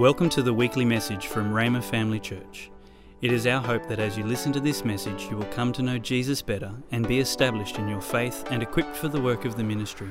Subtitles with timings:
[0.00, 2.70] Welcome to the weekly message from Rhema Family Church.
[3.20, 5.82] It is our hope that as you listen to this message, you will come to
[5.82, 9.56] know Jesus better and be established in your faith and equipped for the work of
[9.56, 10.10] the ministry.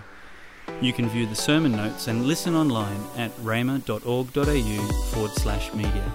[0.80, 6.12] You can view the sermon notes and listen online at rhema.org.au forward slash media.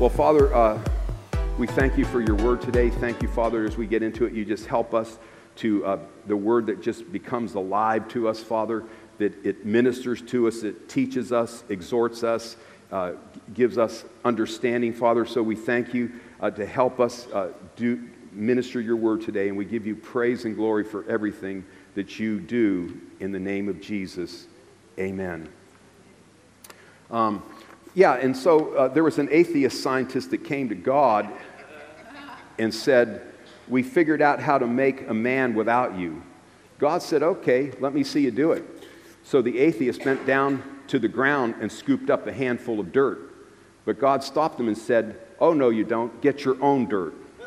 [0.00, 0.80] Well, Father, uh,
[1.58, 2.88] we thank you for your word today.
[2.88, 5.18] Thank you, Father, as we get into it, you just help us
[5.56, 8.82] to uh, the word that just becomes alive to us, Father,
[9.18, 12.56] that it ministers to us, it teaches us, exhorts us,
[12.92, 13.12] uh,
[13.52, 15.24] gives us understanding, Father.
[15.26, 19.56] So we thank you uh, to help us uh, do minister your word today, and
[19.56, 23.80] we give you praise and glory for everything that you do in the name of
[23.80, 24.46] Jesus.
[24.98, 25.48] Amen.
[27.10, 27.42] Um,
[27.94, 31.28] yeah, and so uh, there was an atheist scientist that came to God
[32.58, 33.22] and said,
[33.68, 36.22] We figured out how to make a man without you.
[36.78, 38.64] God said, Okay, let me see you do it.
[39.22, 43.30] So the atheist bent down to the ground and scooped up a handful of dirt.
[43.84, 46.20] But God stopped him and said, Oh, no, you don't.
[46.22, 47.14] Get your own dirt.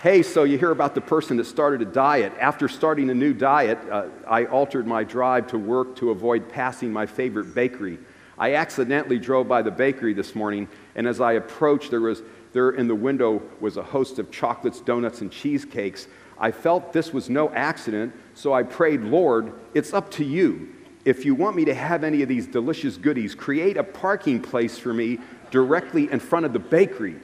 [0.00, 2.32] Hey, so you hear about the person that started a diet.
[2.38, 6.92] After starting a new diet, uh, I altered my drive to work to avoid passing
[6.92, 7.98] my favorite bakery.
[8.38, 12.70] I accidentally drove by the bakery this morning, and as I approached, there was there
[12.70, 16.08] in the window was a host of chocolates, donuts, and cheesecakes.
[16.38, 20.74] I felt this was no accident, so I prayed, Lord, it's up to you.
[21.04, 24.78] If you want me to have any of these delicious goodies, create a parking place
[24.78, 25.18] for me
[25.50, 27.16] directly in front of the bakery.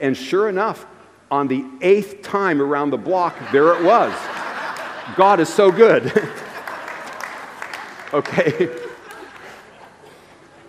[0.00, 0.86] And sure enough,
[1.30, 4.12] on the eighth time around the block, there it was.
[5.16, 6.12] God is so good.
[8.12, 8.68] okay.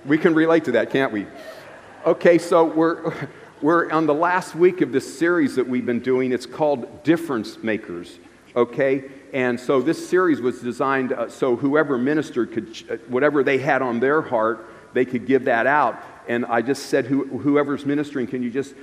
[0.06, 1.28] We can relate to that, can't we?
[2.06, 3.14] Okay, so we're,
[3.64, 6.34] we're on the last week of this series that we've been doing.
[6.34, 8.20] It's called Difference Makers,
[8.58, 9.06] okay?
[9.32, 13.82] And so this series was designed uh, so whoever ministered could, uh, whatever they had
[13.82, 15.98] on their heart, they could give that out.
[16.28, 18.76] And I just said, Who, whoever's ministering, can you just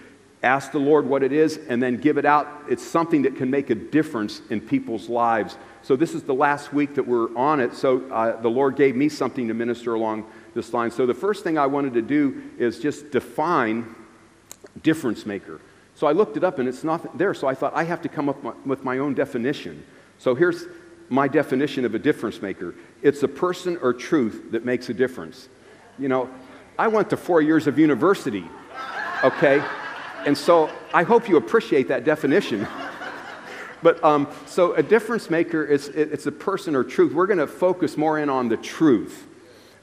[0.42, 2.48] ask the Lord what it is and then give it out.
[2.67, 5.58] It's something that can make a difference in people's lives.
[5.83, 7.74] So, this is the last week that we're on it.
[7.74, 10.24] So, uh, the Lord gave me something to minister along
[10.55, 10.90] this line.
[10.90, 13.95] So, the first thing I wanted to do is just define
[14.83, 15.61] difference maker.
[15.95, 17.35] So, I looked it up and it's not there.
[17.35, 19.85] So, I thought I have to come up with my own definition.
[20.19, 20.64] So, here's
[21.11, 25.48] my definition of a difference maker it's a person or truth that makes a difference.
[25.98, 26.31] You know,
[26.79, 28.45] I went to four years of university,
[29.23, 29.63] okay?
[30.25, 32.67] And so I hope you appreciate that definition.
[33.83, 37.13] but um, so a difference maker is it's a person or truth.
[37.13, 39.27] We're going to focus more in on the truth,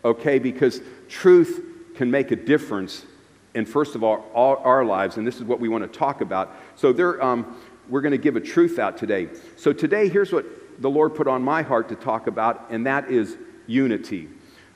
[0.06, 0.40] okay?
[0.40, 1.64] Because truth
[1.96, 3.06] can make a difference
[3.54, 6.22] in, first of all, all our lives, and this is what we want to talk
[6.22, 6.56] about.
[6.76, 7.60] So there, um,
[7.90, 9.30] we're going to give a truth out today.
[9.56, 10.46] So today, here's what
[10.82, 14.30] the Lord put on my heart to talk about, and that is unity.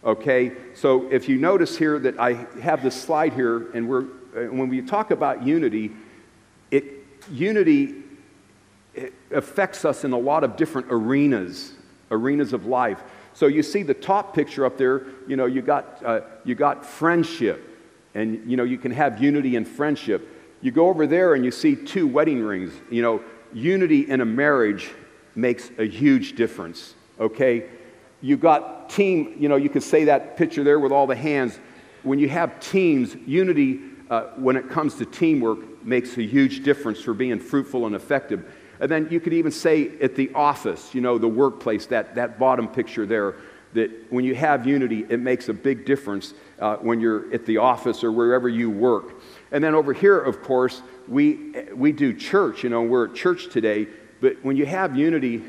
[0.04, 0.54] Okay?
[0.74, 4.82] So if you notice here that I have this slide here, and we're when we
[4.82, 5.92] talk about unity,
[6.72, 6.86] it,
[7.30, 7.96] unity
[8.94, 11.74] it affects us in a lot of different arenas,
[12.10, 13.02] arenas of life.
[13.34, 16.86] So you see the top picture up there, you know, you got, uh, you got
[16.86, 17.71] friendship,
[18.14, 20.28] and, you know, you can have unity and friendship.
[20.62, 22.74] You go over there and you see two wedding rings.
[22.90, 23.22] You know,
[23.54, 24.90] unity in a marriage
[25.36, 27.70] makes a huge difference, okay?
[28.22, 31.60] You got team, you know, you could say that picture there with all the hands.
[32.04, 33.80] When you have teams, unity
[34.10, 38.46] uh, when it comes to teamwork, makes a huge difference for being fruitful and effective.
[38.80, 42.38] And then you could even say at the office, you know, the workplace, that, that
[42.38, 43.36] bottom picture there,
[43.74, 47.58] that when you have unity, it makes a big difference uh, when you're at the
[47.58, 49.20] office or wherever you work.
[49.52, 52.64] And then over here, of course, we, we do church.
[52.64, 53.88] You know, we're at church today,
[54.22, 55.44] but when you have unity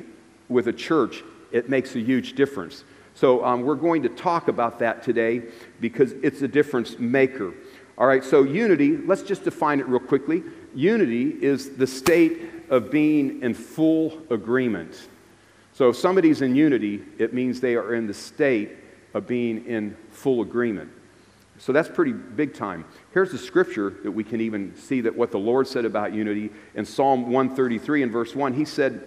[0.49, 2.85] with a church, it makes a huge difference.
[3.15, 5.43] So um, we're going to talk about that today
[5.81, 7.53] because it's a difference maker.
[7.99, 10.43] All right, so unity, let's just define it real quickly.
[10.75, 15.09] Unity is the state of being in full agreement.
[15.75, 18.79] So if somebody's in unity, it means they are in the state
[19.13, 20.91] of being in full agreement.
[21.63, 22.85] So that's pretty big time.
[23.13, 26.51] Here's the scripture that we can even see that what the Lord said about unity
[26.75, 28.55] in Psalm 133 and verse 1.
[28.55, 29.07] He said,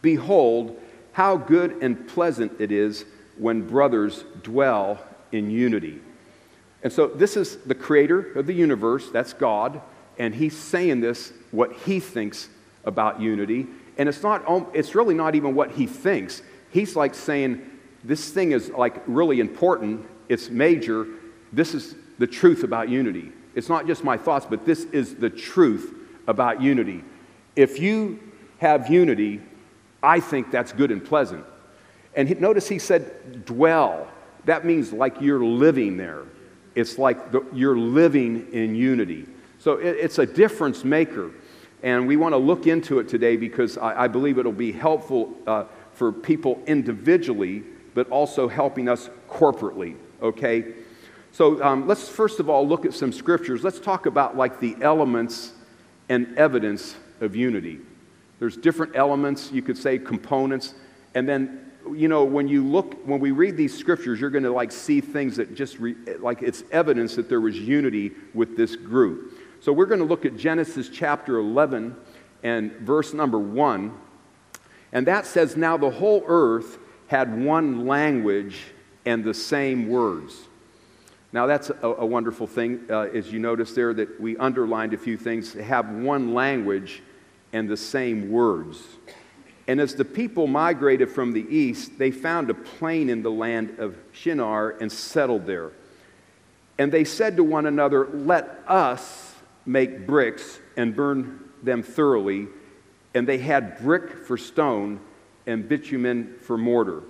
[0.00, 3.06] Behold, how good and pleasant it is
[3.38, 6.00] when brothers dwell in unity.
[6.84, 9.82] And so this is the creator of the universe, that's God,
[10.16, 12.50] and he's saying this, what he thinks
[12.84, 13.66] about unity.
[13.96, 14.44] And it's, not,
[14.74, 16.40] it's really not even what he thinks.
[16.70, 17.68] He's like saying,
[18.04, 21.08] this thing is like really important, it's major,
[21.52, 23.32] this is the truth about unity.
[23.54, 25.94] It's not just my thoughts, but this is the truth
[26.26, 27.02] about unity.
[27.56, 28.20] If you
[28.58, 29.40] have unity,
[30.02, 31.44] I think that's good and pleasant.
[32.14, 34.08] And he, notice he said, dwell.
[34.44, 36.24] That means like you're living there.
[36.74, 39.26] It's like the, you're living in unity.
[39.58, 41.30] So it, it's a difference maker.
[41.82, 45.34] And we want to look into it today because I, I believe it'll be helpful
[45.46, 50.74] uh, for people individually, but also helping us corporately, okay?
[51.32, 53.62] So um, let's first of all look at some scriptures.
[53.62, 55.52] Let's talk about like the elements
[56.08, 57.80] and evidence of unity.
[58.38, 60.74] There's different elements, you could say components,
[61.14, 64.50] and then you know when you look when we read these scriptures you're going to
[64.50, 68.76] like see things that just re, like it's evidence that there was unity with this
[68.76, 71.96] group so we're going to look at genesis chapter 11
[72.42, 73.92] and verse number 1
[74.92, 78.64] and that says now the whole earth had one language
[79.06, 80.34] and the same words
[81.32, 84.98] now, that's a, a wonderful thing, uh, as you notice there, that we underlined a
[84.98, 87.02] few things have one language
[87.52, 88.82] and the same words.
[89.66, 93.78] And as the people migrated from the east, they found a plain in the land
[93.78, 95.72] of Shinar and settled there.
[96.78, 99.34] And they said to one another, Let us
[99.66, 102.48] make bricks and burn them thoroughly.
[103.14, 105.00] And they had brick for stone
[105.46, 107.02] and bitumen for mortar.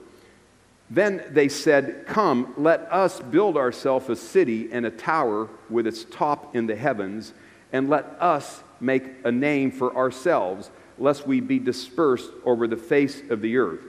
[0.91, 6.05] Then they said, Come, let us build ourselves a city and a tower with its
[6.05, 7.35] top in the heavens,
[7.73, 13.23] and let us make a name for ourselves, lest we be dispersed over the face
[13.29, 13.83] of the earth.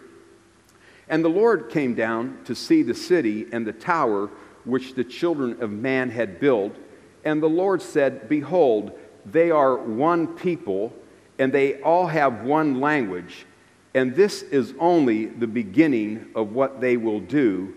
[1.07, 4.29] And the Lord came down to see the city and the tower
[4.65, 6.75] which the children of man had built.
[7.23, 10.93] And the Lord said, Behold, they are one people,
[11.39, 13.45] and they all have one language.
[13.93, 17.73] And this is only the beginning of what they will do,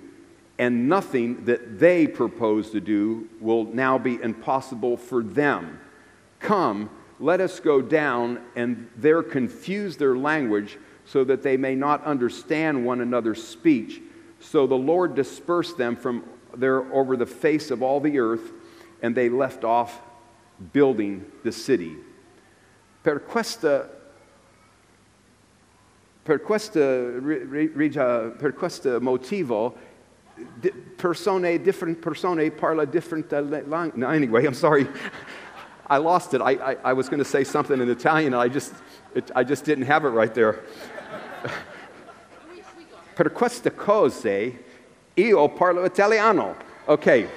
[0.59, 5.81] and nothing that they propose to do will now be impossible for them.
[6.39, 12.05] Come, let us go down and there confuse their language so that they may not
[12.05, 14.01] understand one another's speech.
[14.41, 16.25] So the Lord dispersed them from
[16.55, 18.53] there over the face of all the earth,
[19.01, 20.01] and they left off
[20.73, 21.97] building the city.
[23.03, 23.89] Per questa
[26.25, 29.75] per questo, uh, uh, per questo uh, motivo
[30.97, 33.97] persone, different persone parla different language.
[33.97, 34.87] No, anyway, I'm sorry.
[35.89, 36.41] I lost it.
[36.41, 38.73] I, I, I was going to say something in Italian, and I just,
[39.15, 40.61] it, I just didn't have it right there.
[43.15, 44.55] per queste cose
[45.17, 46.57] io parlo italiano.
[46.89, 47.29] Okay,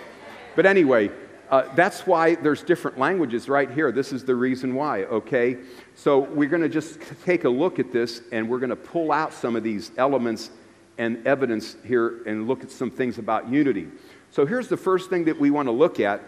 [0.56, 1.12] but anyway,
[1.50, 3.92] uh, that's why there's different languages right here.
[3.92, 5.58] This is the reason why, okay?
[5.96, 9.14] So we're going to just take a look at this and we're going to pull
[9.14, 10.50] out some of these elements
[10.98, 13.88] and evidence here and look at some things about unity.
[14.32, 16.22] So here's the first thing that we want to look at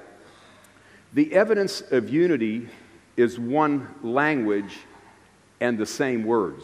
[1.13, 2.69] the evidence of unity
[3.17, 4.77] is one language
[5.59, 6.63] and the same words.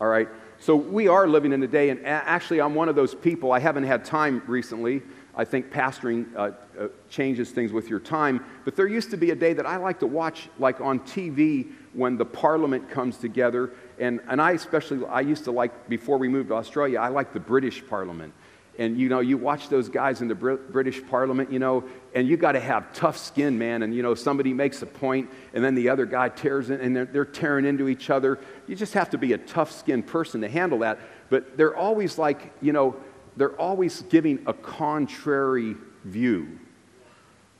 [0.00, 0.28] All right?
[0.58, 3.52] So we are living in a day, and actually, I'm one of those people.
[3.52, 5.02] I haven't had time recently
[5.36, 8.42] I think pastoring uh, uh, changes things with your time.
[8.64, 11.72] But there used to be a day that I like to watch, like on TV,
[11.96, 13.70] when the parliament comes together.
[13.98, 17.32] And, and I especially, I used to like, before we moved to Australia, I liked
[17.32, 18.32] the British parliament.
[18.78, 21.84] And you know, you watch those guys in the Br- British parliament, you know,
[22.14, 23.82] and you got to have tough skin, man.
[23.82, 26.94] And you know, somebody makes a point, and then the other guy tears in, and
[26.94, 28.38] they're, they're tearing into each other.
[28.66, 30.98] You just have to be a tough skinned person to handle that.
[31.30, 32.96] But they're always like, you know,
[33.38, 36.58] they're always giving a contrary view.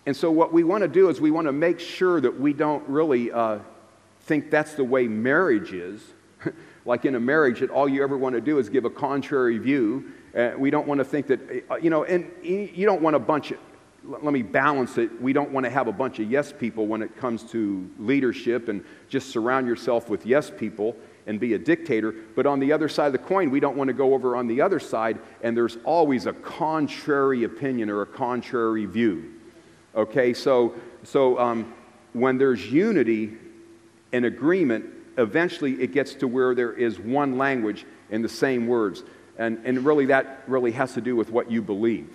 [0.04, 2.52] And so, what we want to do is we want to make sure that we
[2.52, 3.58] don't really uh,
[4.26, 6.02] think that's the way marriage is.
[6.84, 9.58] like in a marriage, that all you ever want to do is give a contrary
[9.58, 10.12] view.
[10.36, 13.20] Uh, we don't want to think that, uh, you know, and you don't want a
[13.20, 13.58] bunch of,
[14.04, 15.20] let me balance it.
[15.22, 18.68] We don't want to have a bunch of yes people when it comes to leadership
[18.68, 22.12] and just surround yourself with yes people and be a dictator.
[22.34, 24.46] But on the other side of the coin, we don't want to go over on
[24.46, 29.34] the other side, and there's always a contrary opinion or a contrary view.
[29.94, 31.72] Okay, so, so um,
[32.12, 33.38] when there's unity
[34.12, 34.86] and agreement,
[35.18, 39.02] eventually it gets to where there is one language and the same words.
[39.38, 42.08] And, and really, that really has to do with what you believe.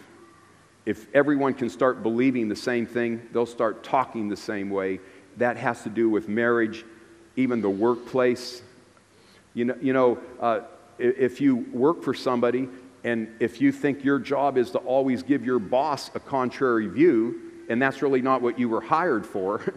[0.86, 5.00] If everyone can start believing the same thing, they'll start talking the same way.
[5.38, 6.84] That has to do with marriage,
[7.36, 8.64] even the workplace,
[9.54, 10.62] you know, you know uh,
[10.98, 12.70] if you work for somebody
[13.04, 17.42] and if you think your job is to always give your boss a contrary view,
[17.68, 19.62] and that's really not what you were hired for,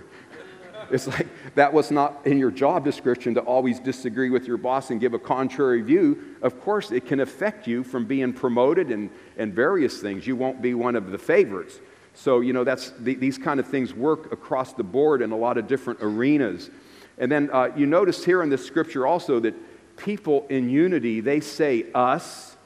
[0.90, 4.90] it's like that was not in your job description to always disagree with your boss
[4.90, 6.36] and give a contrary view.
[6.42, 10.26] Of course, it can affect you from being promoted and, and various things.
[10.26, 11.80] You won't be one of the favorites.
[12.14, 15.36] So, you know, that's, the, these kind of things work across the board in a
[15.36, 16.70] lot of different arenas.
[17.18, 19.54] And then uh, you notice here in this scripture also that
[19.96, 22.56] people in unity, they say us,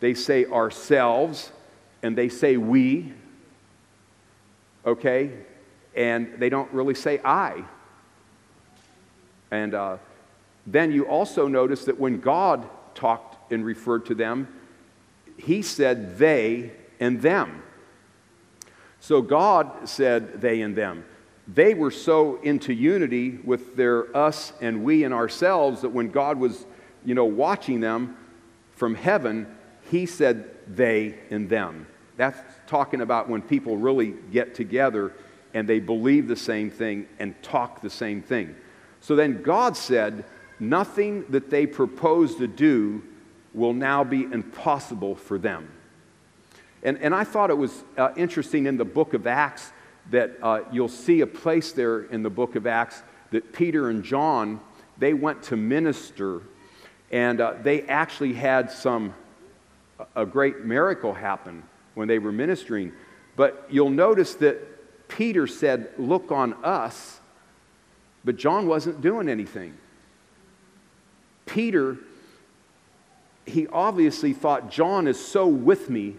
[0.00, 1.52] they say ourselves,
[2.02, 3.12] and they say we.
[4.86, 5.32] Okay?
[5.98, 7.64] And they don't really say I.
[9.50, 9.96] And uh,
[10.64, 14.46] then you also notice that when God talked and referred to them,
[15.36, 17.64] he said they and them.
[19.00, 21.04] So God said they and them.
[21.48, 26.38] They were so into unity with their us and we and ourselves that when God
[26.38, 26.64] was,
[27.04, 28.16] you know, watching them
[28.76, 29.48] from heaven,
[29.90, 31.88] he said they and them.
[32.16, 32.38] That's
[32.68, 35.12] talking about when people really get together
[35.54, 38.54] and they believe the same thing and talk the same thing.
[39.00, 40.24] So then God said,
[40.60, 43.02] Nothing that they propose to do
[43.54, 45.68] will now be impossible for them.
[46.82, 49.72] And, and I thought it was uh, interesting in the book of Acts
[50.10, 54.02] that uh, you'll see a place there in the book of Acts that Peter and
[54.02, 54.60] John,
[54.96, 56.40] they went to minister
[57.10, 59.14] and uh, they actually had some,
[60.14, 61.62] a great miracle happen
[61.94, 62.92] when they were ministering.
[63.36, 64.58] But you'll notice that
[65.08, 67.20] Peter said, Look on us,
[68.24, 69.76] but John wasn't doing anything.
[71.46, 71.96] Peter,
[73.46, 76.16] he obviously thought, John is so with me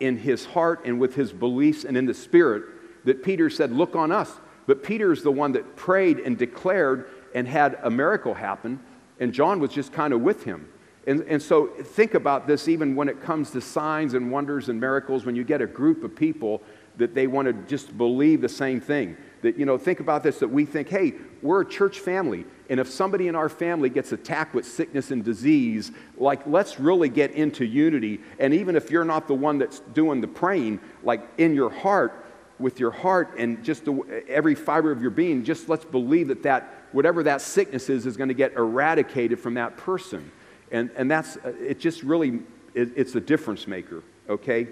[0.00, 2.64] in his heart and with his beliefs and in the spirit
[3.04, 4.32] that Peter said, Look on us.
[4.66, 8.80] But Peter is the one that prayed and declared and had a miracle happen,
[9.20, 10.68] and John was just kind of with him.
[11.06, 14.80] And, and so think about this even when it comes to signs and wonders and
[14.80, 16.62] miracles, when you get a group of people
[16.96, 19.16] that they want to just believe the same thing.
[19.42, 22.46] That, you know, think about this that we think, hey, we're a church family.
[22.70, 27.10] And if somebody in our family gets attacked with sickness and disease, like, let's really
[27.10, 28.20] get into unity.
[28.38, 32.24] And even if you're not the one that's doing the praying, like in your heart,
[32.58, 36.42] with your heart and just the, every fiber of your being, just let's believe that,
[36.44, 40.30] that whatever that sickness is, is going to get eradicated from that person.
[40.70, 42.40] And, and that's, it just really,
[42.72, 44.68] it, it's a difference maker, okay?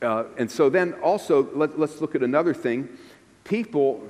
[0.00, 2.88] Uh, and so then also, let, us look at another thing.
[3.44, 4.08] People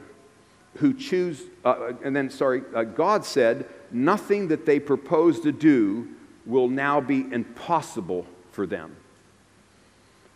[0.76, 6.08] who choose, uh, and then, sorry, uh, God said, nothing that they propose to do
[6.44, 8.94] will now be impossible for them.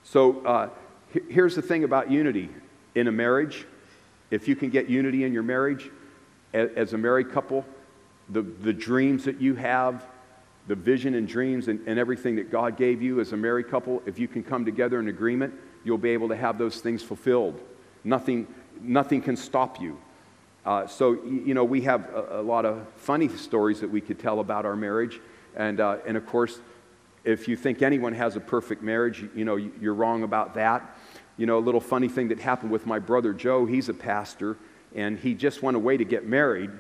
[0.05, 0.69] So uh,
[1.29, 2.49] here's the thing about unity
[2.95, 3.67] in a marriage.
[4.31, 5.91] If you can get unity in your marriage,
[6.55, 7.65] as a married couple,
[8.29, 10.05] the, the dreams that you have,
[10.67, 14.03] the vision and dreams and, and everything that God gave you as a married couple,
[14.07, 15.55] if you can come together in agreement,
[15.85, 17.61] you'll be able to have those things fulfilled.
[18.05, 18.47] Nothing,
[18.81, 19.99] nothing can stop you.
[20.65, 24.19] Uh, so, you know, we have a, a, lot of funny stories that we could
[24.19, 25.21] tell about our marriage.
[25.57, 26.61] And, uh, and of course,
[27.25, 30.97] if you think anyone has a perfect marriage, you know, you're wrong about that.
[31.37, 34.57] You know, a little funny thing that happened with my brother Joe, he's a pastor,
[34.95, 36.71] and he just went away to get married.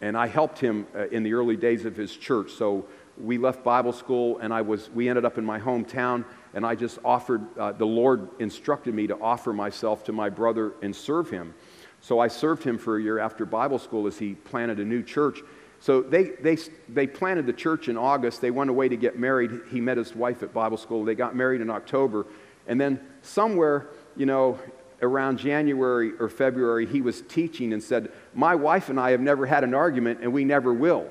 [0.00, 2.52] And I helped him uh, in the early days of his church.
[2.52, 2.86] So
[3.22, 6.24] we left Bible school, and I was, we ended up in my hometown,
[6.54, 10.72] and I just offered, uh, the Lord instructed me to offer myself to my brother
[10.82, 11.54] and serve him.
[12.00, 15.02] So I served him for a year after Bible school as he planted a new
[15.02, 15.40] church.
[15.80, 16.58] So they, they,
[16.88, 18.40] they planted the church in August.
[18.40, 19.50] They went away to get married.
[19.70, 21.04] He met his wife at Bible school.
[21.04, 22.26] They got married in October.
[22.66, 24.58] And then somewhere, you know,
[25.02, 29.46] around January or February, he was teaching and said, My wife and I have never
[29.46, 31.08] had an argument, and we never will.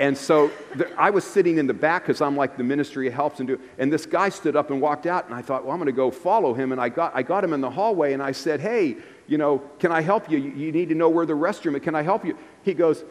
[0.00, 3.38] And so the, I was sitting in the back because I'm like the ministry helps
[3.40, 3.60] and do.
[3.78, 5.92] And this guy stood up and walked out, and I thought, well, I'm going to
[5.92, 6.72] go follow him.
[6.72, 8.96] And I got, I got him in the hallway, and I said, hey,
[9.26, 10.38] you know, can I help you?
[10.38, 10.50] you?
[10.50, 11.82] You need to know where the restroom is.
[11.82, 12.36] Can I help you?
[12.62, 13.04] He goes,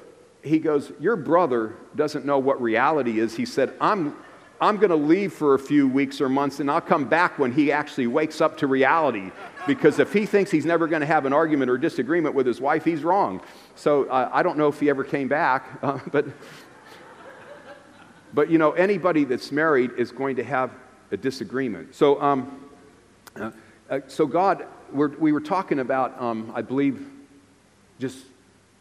[0.43, 3.35] he goes, your brother doesn't know what reality is.
[3.35, 4.15] He said, I'm,
[4.59, 7.51] I'm going to leave for a few weeks or months, and I'll come back when
[7.51, 9.31] he actually wakes up to reality.
[9.67, 12.59] Because if he thinks he's never going to have an argument or disagreement with his
[12.59, 13.41] wife, he's wrong.
[13.75, 16.25] So uh, I don't know if he ever came back, uh, but.
[18.33, 20.71] But you know, anybody that's married is going to have
[21.11, 21.93] a disagreement.
[21.93, 22.69] So, um,
[23.35, 23.51] uh,
[23.89, 27.05] uh, so God, we're, we were talking about, um, I believe,
[27.99, 28.19] just,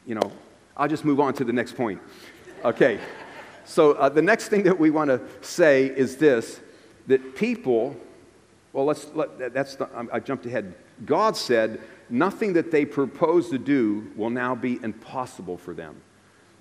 [0.07, 0.33] you know,
[0.77, 2.01] I'll just move on to the next point.
[2.65, 2.99] Okay.
[3.65, 6.61] So uh, the next thing that we want to say is this
[7.07, 7.97] that people,
[8.73, 10.75] well, let's, let, that's the, I jumped ahead.
[11.05, 15.97] God said, nothing that they propose to do will now be impossible for them.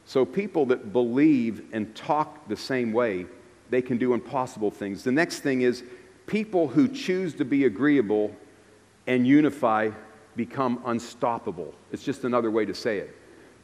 [0.09, 3.27] So, people that believe and talk the same way,
[3.69, 5.03] they can do impossible things.
[5.03, 5.83] The next thing is
[6.25, 8.35] people who choose to be agreeable
[9.05, 9.91] and unify
[10.35, 11.75] become unstoppable.
[11.91, 13.15] It's just another way to say it.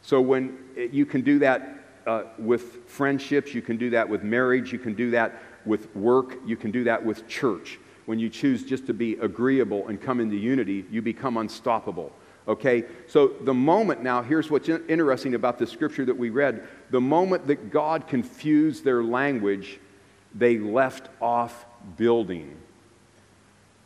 [0.03, 4.71] So, when you can do that uh, with friendships, you can do that with marriage,
[4.71, 7.79] you can do that with work, you can do that with church.
[8.05, 12.13] When you choose just to be agreeable and come into unity, you become unstoppable.
[12.47, 12.83] Okay?
[13.07, 16.67] So the moment now, here's what's interesting about the scripture that we read.
[16.91, 19.79] The moment that God confused their language,
[20.33, 21.65] they left off
[21.97, 22.55] building.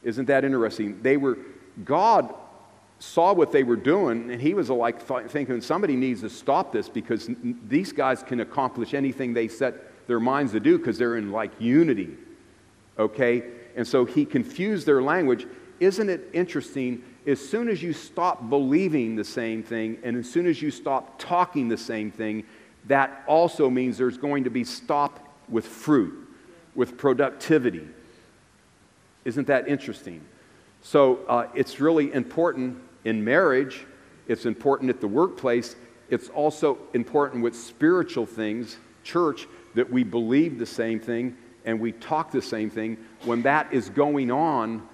[0.03, 1.01] Isn't that interesting?
[1.01, 1.37] They were,
[1.83, 2.33] God
[2.99, 6.89] saw what they were doing, and he was like thinking, somebody needs to stop this
[6.89, 7.29] because
[7.67, 11.51] these guys can accomplish anything they set their minds to do because they're in like
[11.59, 12.17] unity.
[12.97, 13.43] Okay?
[13.75, 15.47] And so he confused their language.
[15.79, 17.03] Isn't it interesting?
[17.29, 21.19] As soon as you stop believing the same thing, and as soon as you stop
[21.19, 22.43] talking the same thing,
[22.87, 26.27] that also means there's going to be stop with fruit,
[26.73, 27.87] with productivity.
[29.25, 30.21] Isn't that interesting?
[30.81, 33.85] So uh, it's really important in marriage,
[34.27, 35.75] it's important at the workplace,
[36.09, 41.91] it's also important with spiritual things, church, that we believe the same thing and we
[41.91, 42.97] talk the same thing.
[43.25, 44.87] When that is going on,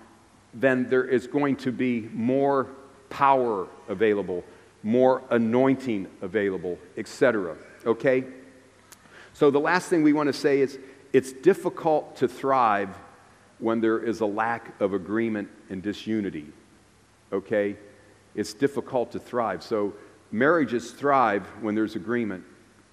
[0.56, 2.68] then there is going to be more
[3.10, 4.44] power available,
[4.84, 7.56] more anointing available, etc.
[7.86, 8.24] Okay?
[9.34, 10.80] So the last thing we want to say is
[11.12, 12.90] it's difficult to thrive
[13.60, 16.48] when there is a lack of agreement and disunity.
[17.34, 17.76] Okay?
[18.34, 19.62] It's difficult to thrive.
[19.62, 19.94] So
[20.32, 22.44] marriages thrive when there's agreement,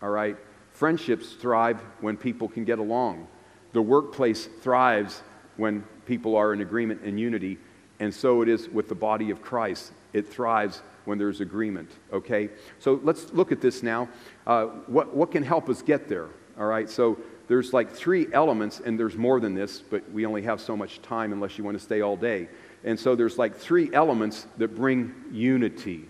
[0.03, 0.37] all right?
[0.73, 3.27] Friendships thrive when people can get along.
[3.73, 5.23] The workplace thrives
[5.57, 7.59] when people are in agreement and unity,
[8.01, 9.93] and so it is with the body of Christ.
[10.13, 12.49] It thrives when there's agreement, okay?
[12.79, 14.09] So let's look at this now.
[14.47, 16.29] Uh, what, what can help us get there,
[16.59, 16.89] all right?
[16.89, 17.19] So
[17.49, 21.03] there's like three elements, and there's more than this, but we only have so much
[21.03, 22.49] time unless you want to stay all day.
[22.85, 26.07] And so there's like three elements that bring unity.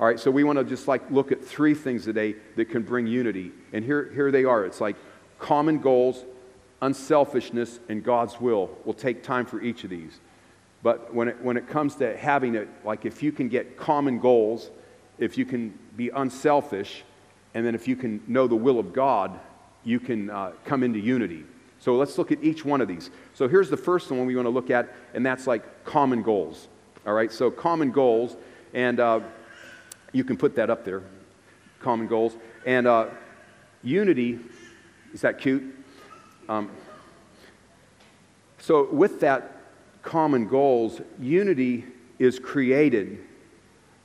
[0.00, 2.82] All right, so we want to just like look at three things today that can
[2.82, 3.52] bring unity.
[3.72, 4.64] And here, here they are.
[4.64, 4.96] It's like
[5.38, 6.24] common goals,
[6.84, 8.70] unselfishness, and God's will.
[8.84, 10.20] We'll take time for each of these.
[10.82, 14.18] But when it, when it comes to having it, like if you can get common
[14.18, 14.70] goals,
[15.18, 17.02] if you can be unselfish,
[17.54, 19.38] and then if you can know the will of God,
[19.82, 21.44] you can uh, come into unity.
[21.80, 23.10] So let's look at each one of these.
[23.34, 26.68] So here's the first one we want to look at, and that's like common goals.
[27.06, 28.36] All right, so common goals,
[28.72, 29.20] and uh,
[30.12, 31.02] you can put that up there
[31.80, 32.34] common goals.
[32.66, 33.08] And uh,
[33.82, 34.40] unity,
[35.12, 35.83] is that cute?
[36.48, 36.70] Um,
[38.58, 39.56] so, with that
[40.02, 41.84] common goals, unity
[42.18, 43.18] is created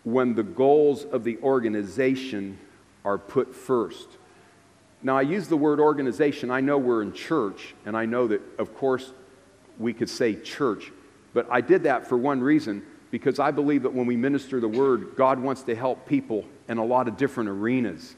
[0.03, 2.57] when the goals of the organization
[3.03, 4.07] are put first.
[5.01, 6.51] Now, I use the word organization.
[6.51, 9.11] I know we're in church, and I know that, of course,
[9.77, 10.91] we could say church,
[11.33, 14.67] but I did that for one reason because I believe that when we minister the
[14.67, 18.15] word, God wants to help people in a lot of different arenas.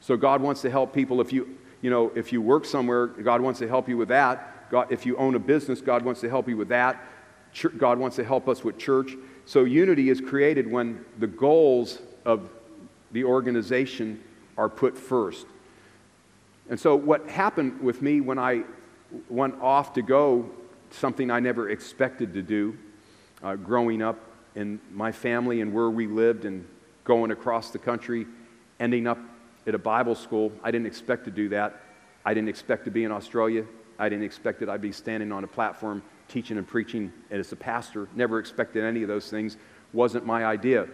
[0.00, 3.40] So, God wants to help people if you, you know, if you work somewhere, God
[3.40, 4.70] wants to help you with that.
[4.70, 7.02] God, if you own a business, God wants to help you with that.
[7.76, 9.12] God wants to help us with church.
[9.44, 12.48] So, unity is created when the goals of
[13.10, 14.22] the organization
[14.56, 15.46] are put first.
[16.68, 18.62] And so, what happened with me when I
[19.28, 20.48] went off to go,
[20.90, 22.78] something I never expected to do,
[23.42, 24.18] uh, growing up
[24.54, 26.66] in my family and where we lived and
[27.04, 28.26] going across the country,
[28.78, 29.18] ending up
[29.66, 30.52] at a Bible school.
[30.62, 31.80] I didn't expect to do that.
[32.24, 33.64] I didn't expect to be in Australia.
[33.98, 37.56] I didn't expect that I'd be standing on a platform teaching and preaching as a
[37.56, 38.08] pastor.
[38.14, 39.56] Never expected any of those things.
[39.92, 40.88] Wasn't my idea.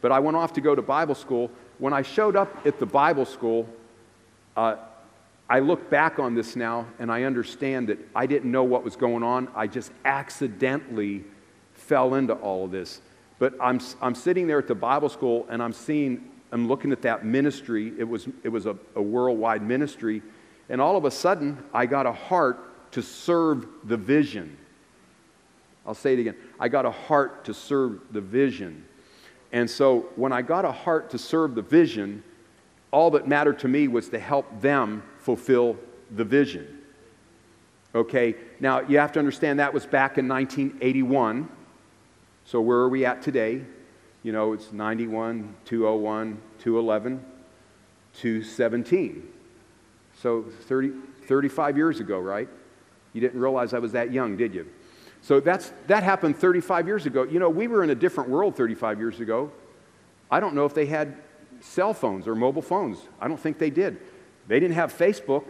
[0.00, 1.50] But I went off to go to Bible school.
[1.78, 3.68] When I showed up at the Bible school,
[4.56, 4.76] uh,
[5.48, 8.96] I look back on this now and I understand that I didn't know what was
[8.96, 9.48] going on.
[9.54, 11.24] I just accidentally
[11.74, 13.00] fell into all of this.
[13.38, 17.02] But I'm, I'm sitting there at the Bible school and I'm seeing, I'm looking at
[17.02, 17.92] that ministry.
[17.98, 20.22] It was, it was a, a worldwide ministry.
[20.68, 24.56] And all of a sudden, I got a heart to serve the vision.
[25.86, 26.36] I'll say it again.
[26.58, 28.84] I got a heart to serve the vision.
[29.52, 32.22] And so when I got a heart to serve the vision,
[32.90, 35.76] all that mattered to me was to help them fulfill
[36.10, 36.82] the vision.
[37.94, 41.48] Okay, now you have to understand that was back in 1981.
[42.44, 43.62] So where are we at today?
[44.26, 47.24] You know, it's 91, 201, 211,
[48.14, 49.28] 217.
[50.20, 50.90] So 30,
[51.28, 52.48] 35 years ago, right?
[53.12, 54.66] You didn't realize I was that young, did you?
[55.22, 57.22] So that's, that happened 35 years ago.
[57.22, 59.52] You know, we were in a different world 35 years ago.
[60.28, 61.14] I don't know if they had
[61.60, 62.98] cell phones or mobile phones.
[63.20, 63.96] I don't think they did.
[64.48, 65.44] They didn't have Facebook.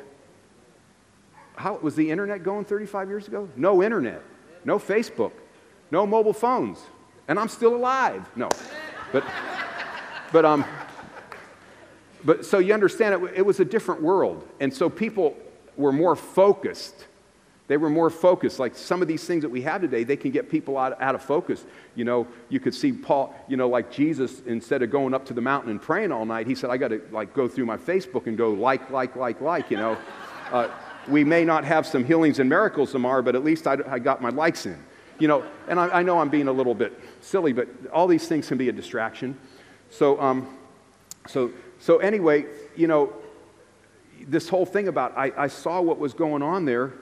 [1.55, 3.49] How was the internet going 35 years ago?
[3.57, 4.21] No internet,
[4.67, 5.33] no Facebook,
[5.91, 6.79] no mobile phones,
[7.29, 8.29] and I'm still alive.
[8.37, 8.49] No,
[9.12, 9.25] but
[10.33, 10.65] but um,
[12.25, 13.33] but so you understand it.
[13.37, 15.37] It was a different world, and so people
[15.77, 17.07] were more focused.
[17.69, 18.61] They were more focused.
[18.61, 21.17] Like some of these things that we have today, they can get people out, out
[21.17, 21.65] of focus.
[21.97, 25.35] You know, you could see Paul, you know, like Jesus, instead of going up to
[25.35, 27.77] the mountain and praying all night, he said, I got to like go through my
[27.77, 29.99] Facebook and go like, like, like, like, you know.
[30.53, 30.69] Uh,
[31.09, 34.21] we may not have some healings and miracles tomorrow, but at least I, I got
[34.23, 34.79] my likes in.
[35.18, 38.29] You know, and I, I, know I'm being a little bit silly, but all these
[38.29, 39.38] things can be a distraction.
[39.90, 40.55] So, um,
[41.26, 43.12] so, so anyway, you know,
[44.29, 46.92] this whole thing about I, I saw what was going on there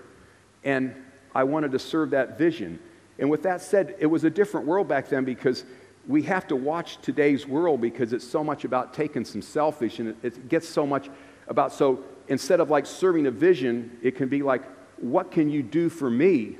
[0.62, 0.94] and
[1.34, 2.78] I wanted to serve that vision.
[3.18, 5.64] And with that said, it was a different world back then because
[6.06, 10.08] we have to watch today's world because it's so much about taking some selfish and
[10.08, 11.08] it, it gets so much
[11.48, 14.62] about so instead of like serving a vision, it can be like,
[14.98, 16.56] what can you do for me?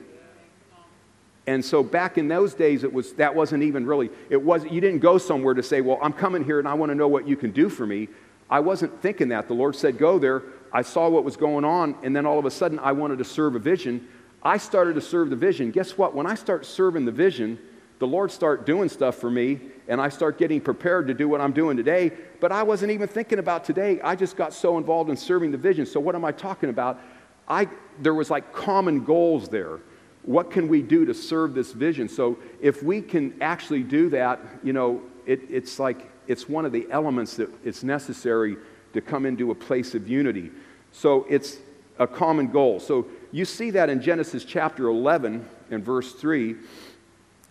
[1.46, 4.80] And so back in those days, it was that wasn't even really it was you
[4.80, 7.28] didn't go somewhere to say, well, I'm coming here and I want to know what
[7.28, 8.08] you can do for me.
[8.48, 9.48] I wasn't thinking that.
[9.48, 10.42] The Lord said, go there.
[10.72, 13.24] I saw what was going on, and then all of a sudden I wanted to
[13.24, 14.08] serve a vision.
[14.42, 15.70] I started to serve the vision.
[15.70, 16.14] Guess what?
[16.14, 17.58] When I start serving the vision,
[18.00, 21.40] the Lord start doing stuff for me, and I start getting prepared to do what
[21.40, 22.10] I'm doing today.
[22.40, 24.00] But I wasn't even thinking about today.
[24.02, 25.86] I just got so involved in serving the vision.
[25.86, 27.00] So what am I talking about?
[27.48, 27.68] I
[28.00, 29.78] there was like common goals there.
[30.24, 32.08] What can we do to serve this vision?
[32.08, 36.72] So if we can actually do that, you know, it, it's like it's one of
[36.72, 38.56] the elements that it's necessary
[38.94, 40.50] to come into a place of unity.
[40.92, 41.58] So it's
[41.98, 42.80] a common goal.
[42.80, 46.56] So you see that in Genesis chapter 11 and verse 3.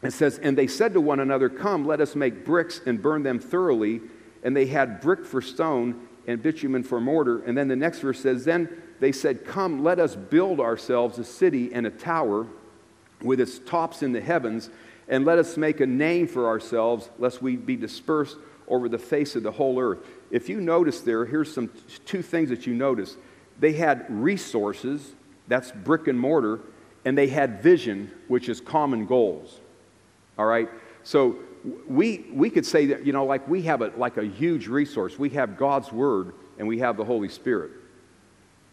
[0.01, 3.23] It says, And they said to one another, Come, let us make bricks and burn
[3.23, 4.01] them thoroughly.
[4.43, 7.43] And they had brick for stone and bitumen for mortar.
[7.43, 8.67] And then the next verse says, Then
[8.99, 12.47] they said, Come, let us build ourselves a city and a tower
[13.23, 14.69] with its tops in the heavens,
[15.07, 19.35] and let us make a name for ourselves, lest we be dispersed over the face
[19.35, 19.99] of the whole earth.
[20.31, 21.69] If you notice there, here's some
[22.05, 23.17] two things that you notice.
[23.59, 25.13] They had resources,
[25.47, 26.59] that's brick and mortar,
[27.05, 29.59] and they had vision, which is common goals.
[30.37, 30.69] All right?
[31.03, 31.37] So
[31.87, 35.19] we, we could say that, you know, like we have a, like a huge resource.
[35.19, 37.71] We have God's Word and we have the Holy Spirit.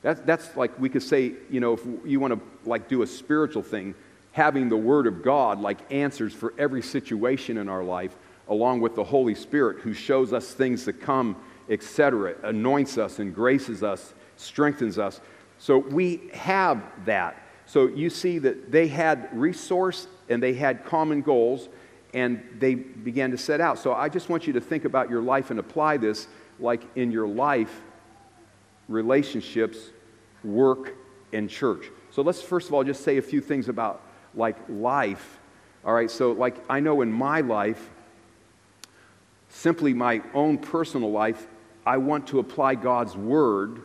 [0.03, 3.07] That, that's like we could say, you know, if you want to like do a
[3.07, 3.95] spiritual thing,
[4.33, 8.17] having the Word of God like answers for every situation in our life,
[8.49, 11.37] along with the Holy Spirit who shows us things to come,
[11.69, 15.21] etc., anoints us and graces us strengthens us.
[15.59, 17.43] So we have that.
[17.67, 21.69] So you see that they had resource and they had common goals
[22.13, 23.79] and they began to set out.
[23.79, 26.27] So I just want you to think about your life and apply this
[26.59, 27.81] like in your life,
[28.89, 29.79] relationships,
[30.43, 30.95] work,
[31.33, 31.87] and church.
[32.11, 34.03] So let's first of all just say a few things about
[34.35, 35.39] like life.
[35.85, 37.91] All right, so like I know in my life,
[39.49, 41.47] simply my own personal life,
[41.85, 43.83] I want to apply God's word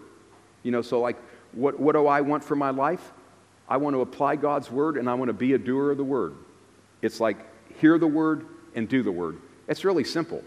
[0.66, 1.18] you know, so like,
[1.52, 3.14] what, what do I want for my life?
[3.70, 6.04] I want to apply God's word and I want to be a doer of the
[6.04, 6.34] word.
[7.04, 7.38] It's like,
[7.80, 9.38] hear the word and do the word.
[9.68, 10.44] It's really simple.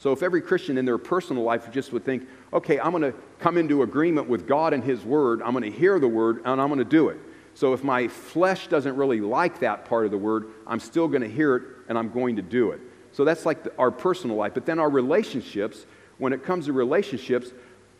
[0.00, 3.14] So if every Christian in their personal life just would think, okay, I'm going to
[3.38, 6.60] come into agreement with God and His word, I'm going to hear the word, and
[6.60, 7.18] I'm going to do it.
[7.54, 11.22] So if my flesh doesn't really like that part of the word, I'm still going
[11.22, 12.80] to hear it and I'm going to do it.
[13.12, 14.54] So that's like the, our personal life.
[14.54, 15.86] But then our relationships,
[16.18, 17.50] when it comes to relationships,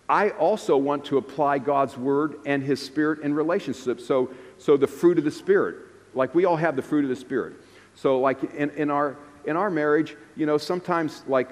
[0.09, 4.05] I also want to apply God's word and his spirit in relationships.
[4.07, 5.77] So, so the fruit of the spirit,
[6.15, 7.55] like we all have the fruit of the spirit.
[7.95, 11.51] So, like in, in, our, in our marriage, you know, sometimes, like,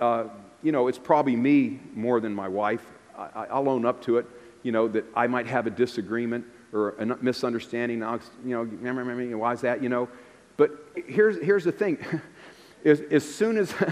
[0.00, 0.24] uh,
[0.62, 2.84] you know, it's probably me more than my wife.
[3.16, 4.26] I, I'll own up to it,
[4.62, 6.44] you know, that I might have a disagreement
[6.74, 8.00] or a misunderstanding.
[8.44, 10.08] You know, why is that, you know?
[10.56, 10.72] But
[11.06, 11.98] here's, here's the thing.
[12.84, 13.72] as, as soon as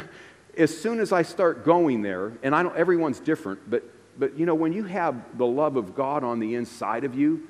[0.56, 3.82] as soon as I start going there, and I know everyone's different, but,
[4.18, 7.48] but you know, when you have the love of God on the inside of you,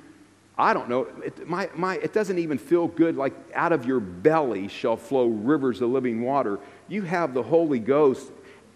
[0.57, 4.01] I don't know, it, my, my, it doesn't even feel good like out of your
[4.01, 6.61] belly shall flow rivers of living water.
[6.89, 8.31] You have the Holy Ghost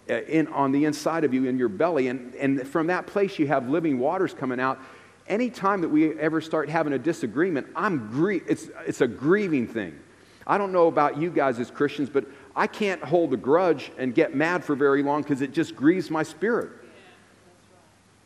[0.09, 3.39] uh, in, on the inside of you in your belly, and, and from that place
[3.39, 4.81] you have living waters coming out.
[5.29, 8.11] Anytime that we ever start having a disagreement, I'm
[8.47, 9.99] it's, it's a grieving thing.
[10.47, 14.15] I don't know about you guys as Christians, but I can't hold a grudge and
[14.15, 16.71] get mad for very long because it just grieves my spirit.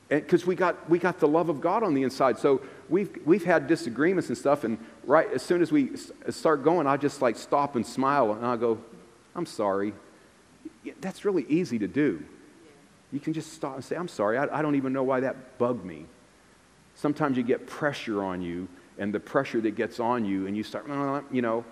[0.08, 2.38] Because we got, we got the love of God on the inside.
[2.38, 5.92] So we've, we've had disagreements and stuff, and right as soon as we
[6.28, 8.78] start going, I just like stop and smile, and I go,
[9.34, 9.94] I'm sorry.
[11.00, 12.22] That's really easy to do.
[13.12, 14.36] You can just stop and say, I'm sorry.
[14.36, 16.06] I, I don't even know why that bugged me.
[17.00, 20.62] Sometimes you get pressure on you, and the pressure that gets on you, and you
[20.62, 20.86] start,
[21.32, 21.64] you know,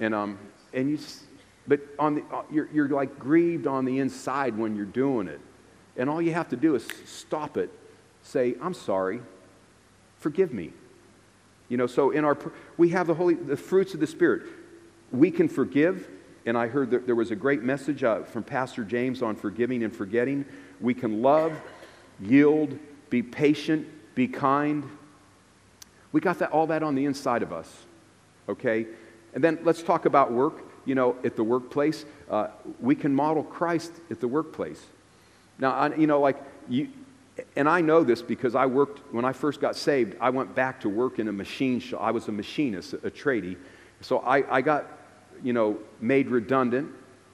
[0.00, 0.36] and, um,
[0.74, 0.98] and you
[1.68, 5.40] but on the, uh, you're, you're like grieved on the inside when you're doing it.
[5.96, 7.70] And all you have to do is stop it,
[8.22, 9.20] say, I'm sorry,
[10.18, 10.72] forgive me.
[11.68, 12.36] You know, so in our,
[12.76, 14.48] we have the holy, the fruits of the Spirit.
[15.12, 16.08] We can forgive,
[16.44, 19.84] and I heard that there was a great message uh, from Pastor James on forgiving
[19.84, 20.44] and forgetting.
[20.80, 21.52] We can love,
[22.20, 22.76] yield,
[23.10, 24.82] be patient, be kind.
[26.10, 27.72] We got that, all that on the inside of us,
[28.48, 28.86] okay?
[29.34, 30.64] And then let's talk about work.
[30.86, 32.46] You know, at the workplace, uh,
[32.80, 34.80] we can model Christ at the workplace.
[35.58, 36.36] Now, I, you know, like
[36.68, 36.88] you,
[37.56, 40.80] and I know this because I worked, when I first got saved, I went back
[40.82, 42.00] to work in a machine shop.
[42.00, 43.56] I was a machinist, a tradie.
[44.00, 44.86] So I, I got,
[45.42, 46.90] you know, made redundant,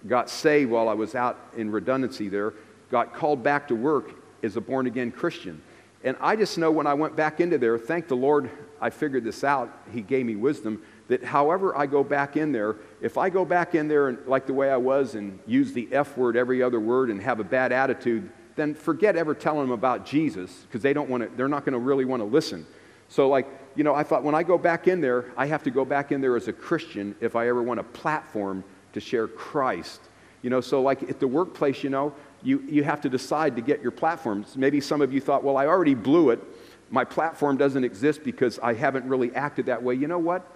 [0.08, 2.54] got saved while I was out in redundancy there,
[2.90, 5.62] got called back to work as a born again Christian.
[6.04, 9.22] And I just know when I went back into there, thank the Lord I figured
[9.22, 9.72] this out.
[9.92, 13.74] He gave me wisdom that however I go back in there, if I go back
[13.74, 16.80] in there and, like the way I was and use the F word every other
[16.80, 20.92] word and have a bad attitude, then forget ever telling them about Jesus because they
[20.92, 22.66] don't want to, they're not going to really want to listen.
[23.08, 25.70] So, like, you know, I thought when I go back in there, I have to
[25.70, 29.28] go back in there as a Christian if I ever want a platform to share
[29.28, 30.00] Christ.
[30.42, 33.62] You know, so like at the workplace, you know, you, you have to decide to
[33.62, 34.56] get your platforms.
[34.56, 36.42] Maybe some of you thought, well, I already blew it.
[36.90, 39.94] My platform doesn't exist because I haven't really acted that way.
[39.94, 40.46] You know what?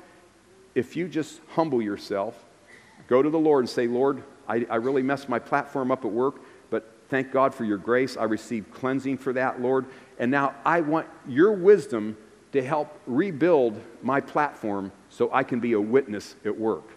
[0.75, 2.45] If you just humble yourself,
[3.09, 6.11] go to the Lord and say, Lord, I, I really messed my platform up at
[6.11, 6.41] work.
[6.71, 8.17] But thank God for your grace.
[8.17, 9.87] I received cleansing for that, Lord.
[10.19, 12.17] And now I want your wisdom
[12.53, 16.96] to help rebuild my platform so I can be a witness at work.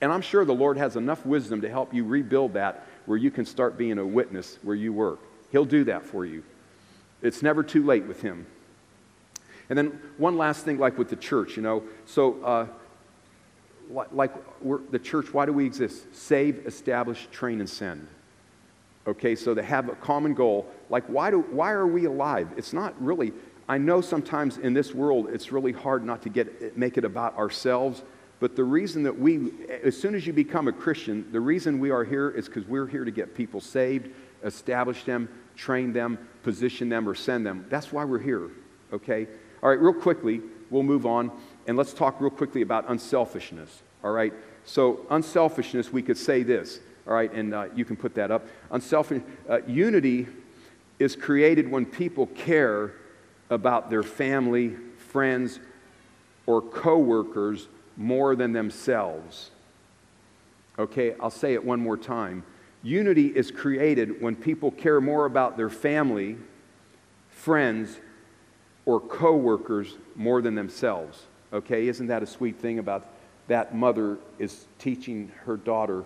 [0.00, 3.30] And I'm sure the Lord has enough wisdom to help you rebuild that where you
[3.30, 5.20] can start being a witness where you work.
[5.50, 6.42] He'll do that for you.
[7.22, 8.46] It's never too late with Him.
[9.70, 11.84] And then one last thing, like with the church, you know.
[12.06, 12.66] So, uh,
[14.12, 14.32] like
[14.90, 16.14] the church, why do we exist?
[16.14, 18.06] Save, establish, train, and send.
[19.06, 22.48] Okay, so to have a common goal, like why, do, why are we alive?
[22.56, 23.32] It's not really,
[23.68, 27.36] I know sometimes in this world it's really hard not to get, make it about
[27.36, 28.02] ourselves,
[28.40, 31.90] but the reason that we, as soon as you become a Christian, the reason we
[31.90, 34.10] are here is because we're here to get people saved,
[34.42, 37.64] establish them, train them, position them, or send them.
[37.68, 38.50] That's why we're here,
[38.92, 39.26] okay?
[39.62, 41.30] All right, real quickly, we'll move on,
[41.66, 44.32] and let's talk real quickly about unselfishness, all right?
[44.64, 48.46] So, unselfishness, we could say this all right, and uh, you can put that up.
[48.70, 50.26] Unselfish uh, unity
[50.98, 52.92] is created when people care
[53.50, 55.60] about their family, friends,
[56.46, 59.50] or coworkers more than themselves.
[60.78, 62.42] Okay, I'll say it one more time.
[62.82, 66.36] Unity is created when people care more about their family,
[67.30, 67.98] friends,
[68.84, 71.22] or coworkers more than themselves.
[71.52, 73.06] Okay, isn't that a sweet thing about
[73.48, 76.04] that mother is teaching her daughter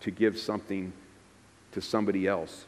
[0.00, 0.92] to give something
[1.72, 2.66] to somebody else.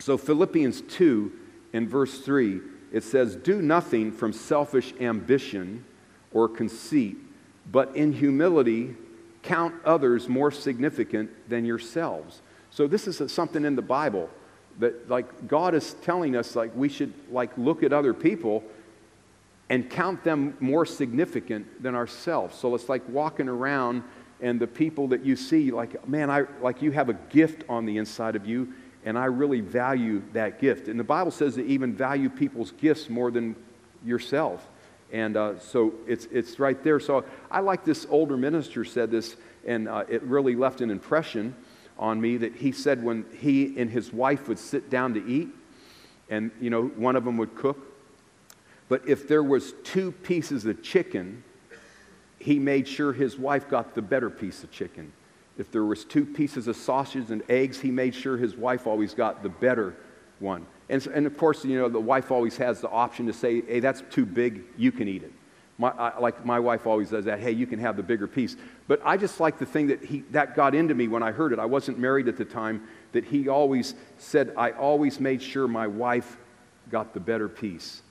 [0.00, 1.32] So, Philippians 2
[1.72, 2.60] in verse 3,
[2.92, 5.84] it says, Do nothing from selfish ambition
[6.32, 7.16] or conceit,
[7.70, 8.94] but in humility
[9.42, 12.42] count others more significant than yourselves.
[12.70, 14.28] So, this is something in the Bible
[14.78, 18.62] that, like, God is telling us, like, we should, like, look at other people
[19.70, 22.56] and count them more significant than ourselves.
[22.58, 24.02] So, it's like walking around
[24.40, 27.86] and the people that you see like man i like you have a gift on
[27.86, 28.72] the inside of you
[29.04, 33.08] and i really value that gift and the bible says to even value people's gifts
[33.08, 33.56] more than
[34.04, 34.68] yourself
[35.12, 39.36] and uh, so it's, it's right there so i like this older minister said this
[39.66, 41.54] and uh, it really left an impression
[41.98, 45.48] on me that he said when he and his wife would sit down to eat
[46.30, 47.78] and you know one of them would cook
[48.88, 51.42] but if there was two pieces of chicken
[52.38, 55.12] he made sure his wife got the better piece of chicken.
[55.56, 59.12] If there was two pieces of sausage and eggs, he made sure his wife always
[59.12, 59.96] got the better
[60.38, 60.66] one.
[60.90, 63.80] And, and of course, you know, the wife always has the option to say, hey,
[63.80, 65.32] that's too big, you can eat it.
[65.76, 68.56] My, I, like my wife always does that, hey, you can have the bigger piece.
[68.88, 71.52] But I just like the thing that he, that got into me when I heard
[71.52, 71.58] it.
[71.58, 75.86] I wasn't married at the time, that he always said, I always made sure my
[75.86, 76.36] wife
[76.90, 78.02] got the better piece.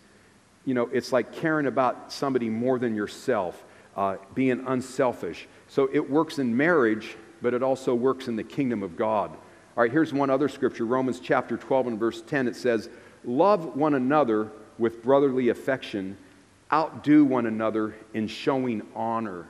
[0.66, 3.64] You know, it's like caring about somebody more than yourself
[3.96, 5.48] uh, being unselfish.
[5.68, 9.32] So it works in marriage, but it also works in the kingdom of God.
[9.78, 12.48] All right, here's one other scripture Romans chapter 12 and verse 10.
[12.48, 12.90] It says,
[13.24, 16.18] Love one another with brotherly affection,
[16.74, 19.46] outdo one another in showing honor.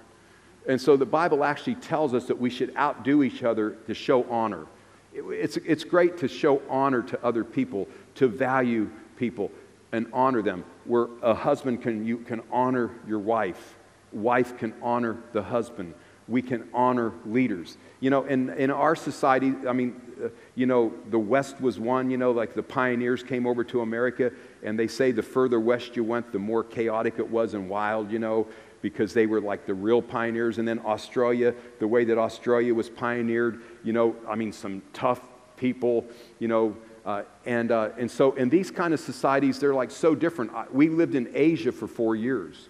[0.67, 4.29] And so the Bible actually tells us that we should outdo each other to show
[4.29, 4.65] honor.
[5.13, 9.49] It's, it's great to show honor to other people, to value people
[9.93, 10.65] and honor them.
[10.83, 13.77] Where a husband can, you can honor your wife
[14.11, 15.93] wife can honor the husband,
[16.27, 17.77] we can honor leaders.
[17.99, 22.09] You know, in, in our society, I mean, uh, you know, the West was won,
[22.09, 24.31] you know, like the pioneers came over to America,
[24.63, 28.11] and they say the further west you went, the more chaotic it was and wild,
[28.11, 28.47] you know,
[28.81, 30.57] because they were like the real pioneers.
[30.57, 35.21] And then Australia, the way that Australia was pioneered, you know, I mean, some tough
[35.55, 36.05] people,
[36.39, 40.13] you know, uh, and, uh, and so in these kind of societies, they're like so
[40.13, 40.51] different.
[40.73, 42.67] We lived in Asia for four years.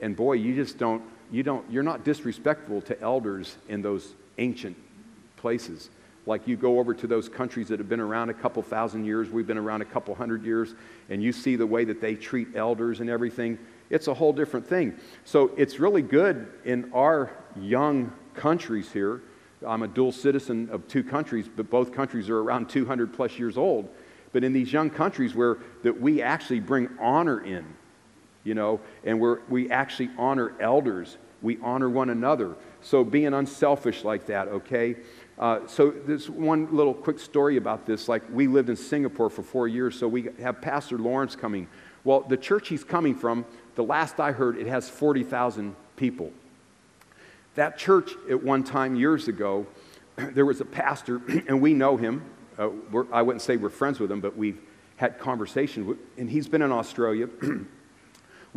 [0.00, 4.76] And boy, you just don't, you don't, you're not disrespectful to elders in those ancient
[5.36, 5.90] places.
[6.26, 9.30] Like you go over to those countries that have been around a couple thousand years,
[9.30, 10.74] we've been around a couple hundred years,
[11.08, 13.58] and you see the way that they treat elders and everything.
[13.88, 14.94] It's a whole different thing.
[15.24, 19.22] So it's really good in our young countries here.
[19.66, 23.56] I'm a dual citizen of two countries, but both countries are around 200 plus years
[23.56, 23.88] old.
[24.32, 27.64] But in these young countries where that we actually bring honor in,
[28.44, 32.54] you know, and we we actually honor elders, we honor one another.
[32.80, 34.96] So being unselfish like that, okay?
[35.38, 38.08] Uh, so there's one little quick story about this.
[38.08, 41.68] Like we lived in Singapore for four years, so we have Pastor Lawrence coming.
[42.04, 46.32] Well, the church he's coming from, the last I heard, it has 40,000 people.
[47.54, 49.66] That church at one time years ago,
[50.16, 52.24] there was a pastor, and we know him.
[52.58, 52.70] Uh,
[53.12, 54.60] I wouldn't say we're friends with him, but we've
[54.96, 55.96] had conversations.
[56.16, 57.28] and he's been in Australia.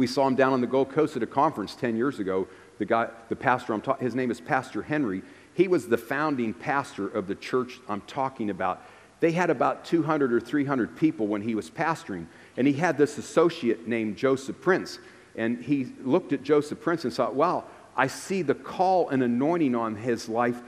[0.01, 2.47] we saw him down on the Gold Coast at a conference 10 years ago
[2.79, 5.21] the guy, the pastor I'm talking, his name is Pastor Henry.
[5.53, 8.81] He was the founding pastor of the church I'm talking about.
[9.19, 12.25] They had about 200 or 300 people when he was pastoring,
[12.57, 14.97] and he had this associate named Joseph Prince.
[15.35, 19.75] And he looked at Joseph Prince and thought, wow, I see the call and anointing
[19.75, 20.63] on his life.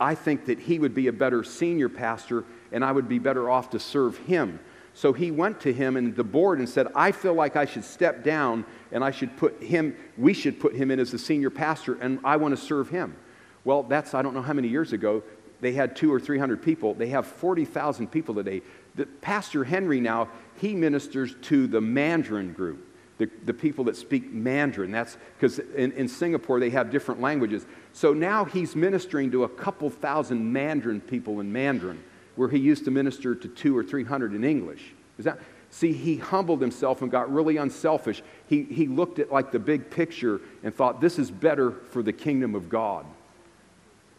[0.00, 3.50] I think that he would be a better senior pastor, and I would be better
[3.50, 4.58] off to serve him.
[4.98, 7.84] So he went to him and the board and said, I feel like I should
[7.84, 11.50] step down and I should put him, we should put him in as the senior
[11.50, 13.14] pastor, and I want to serve him.
[13.62, 15.22] Well, that's, I don't know how many years ago,
[15.60, 16.94] they had two or three hundred people.
[16.94, 18.60] They have 40,000 people today.
[18.96, 22.84] The, Pastor Henry now, he ministers to the Mandarin group,
[23.18, 24.90] the, the people that speak Mandarin.
[24.90, 27.66] That's because in, in Singapore they have different languages.
[27.92, 32.02] So now he's ministering to a couple thousand Mandarin people in Mandarin
[32.38, 34.82] where he used to minister to two or three hundred in English.
[35.18, 35.38] Is that?
[35.70, 38.22] See, he humbled himself and got really unselfish.
[38.46, 42.12] He, he looked at like the big picture and thought, this is better for the
[42.12, 43.04] kingdom of God.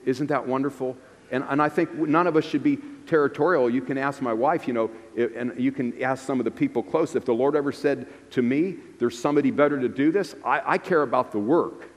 [0.06, 0.96] Isn't that wonderful?
[1.32, 2.78] And, and I think none of us should be
[3.08, 3.68] territorial.
[3.68, 6.84] You can ask my wife, you know, and you can ask some of the people
[6.84, 7.16] close.
[7.16, 10.78] If the Lord ever said to me, there's somebody better to do this, I, I
[10.78, 11.90] care about the work.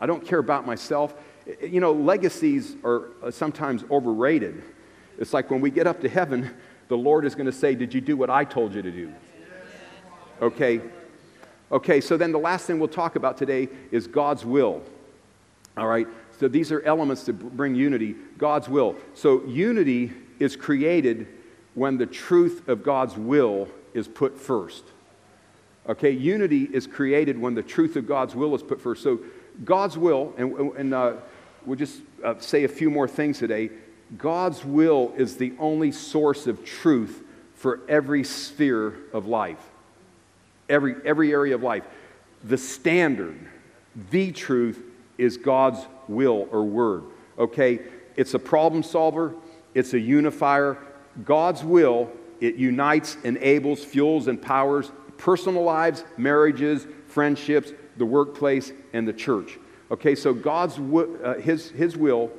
[0.00, 1.14] I don't care about myself.
[1.60, 4.62] You know, legacies are uh, sometimes overrated.
[5.18, 6.50] It's like when we get up to heaven,
[6.88, 9.12] the Lord is going to say, Did you do what I told you to do?
[10.42, 10.80] Okay?
[11.72, 14.82] Okay, so then the last thing we'll talk about today is God's will.
[15.76, 16.06] All right?
[16.38, 18.14] So these are elements to bring unity.
[18.38, 18.96] God's will.
[19.14, 21.26] So unity is created
[21.74, 24.84] when the truth of God's will is put first.
[25.88, 29.02] Okay, unity is created when the truth of God's will is put first.
[29.02, 29.20] So
[29.64, 31.14] God's will, and, and uh,
[31.66, 33.70] we'll just uh, say a few more things today.
[34.18, 37.22] God's will is the only source of truth
[37.54, 39.64] for every sphere of life,
[40.68, 41.84] every, every area of life.
[42.42, 43.38] The standard,
[44.10, 44.82] the truth,
[45.16, 47.04] is God's will or word.
[47.38, 47.80] Okay?
[48.16, 49.34] It's a problem solver,
[49.74, 50.78] it's a unifier.
[51.24, 59.06] God's will, it unites, enables, fuels, and powers personal lives, marriages, friendships, the workplace, and
[59.06, 59.58] the church.
[59.90, 62.30] Okay, so God's uh, his, his will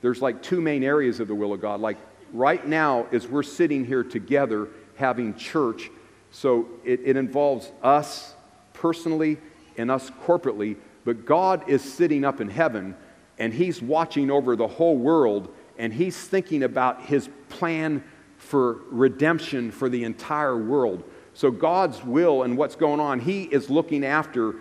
[0.00, 1.80] there's like two main areas of the will of God.
[1.80, 1.98] Like
[2.32, 5.90] right now, as we're sitting here together having church,
[6.30, 8.34] so it, it involves us
[8.72, 9.38] personally
[9.76, 12.94] and us corporately, but God is sitting up in heaven
[13.38, 18.02] and He's watching over the whole world and He's thinking about His plan
[18.36, 21.02] for redemption for the entire world.
[21.34, 24.56] So, God's will and what's going on, He is looking after.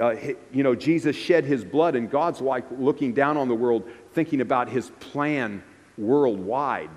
[0.00, 0.14] Uh,
[0.52, 4.40] you know, Jesus shed his blood, and God's like looking down on the world, thinking
[4.40, 5.62] about his plan
[5.98, 6.90] worldwide.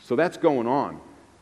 [0.00, 1.00] So that's going on.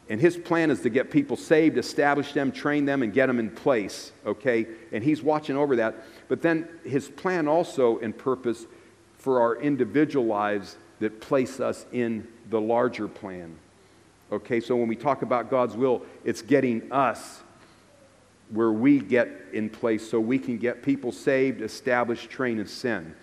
[0.09, 3.39] And his plan is to get people saved, establish them, train them, and get them
[3.39, 4.67] in place, okay?
[4.93, 6.05] And he's watching over that.
[6.29, 8.67] But then his plan also and purpose
[9.17, 13.57] for our individual lives that place us in the larger plan.
[14.31, 17.42] Okay, so when we talk about God's will, it's getting us
[18.53, 23.15] where we get in place so we can get people saved, established, trained, and sin.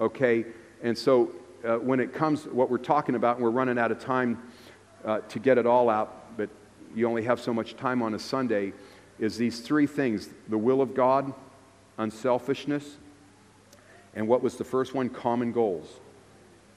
[0.00, 0.46] Okay,
[0.82, 1.30] and so
[1.64, 4.42] uh, when it comes, what we're talking about, and we're running out of time
[5.04, 6.48] uh, to get it all out, but
[6.94, 8.72] you only have so much time on a Sunday,
[9.18, 11.32] is these three things the will of God,
[11.98, 12.96] unselfishness,
[14.14, 15.08] And what was the first one?
[15.08, 16.00] Common goals.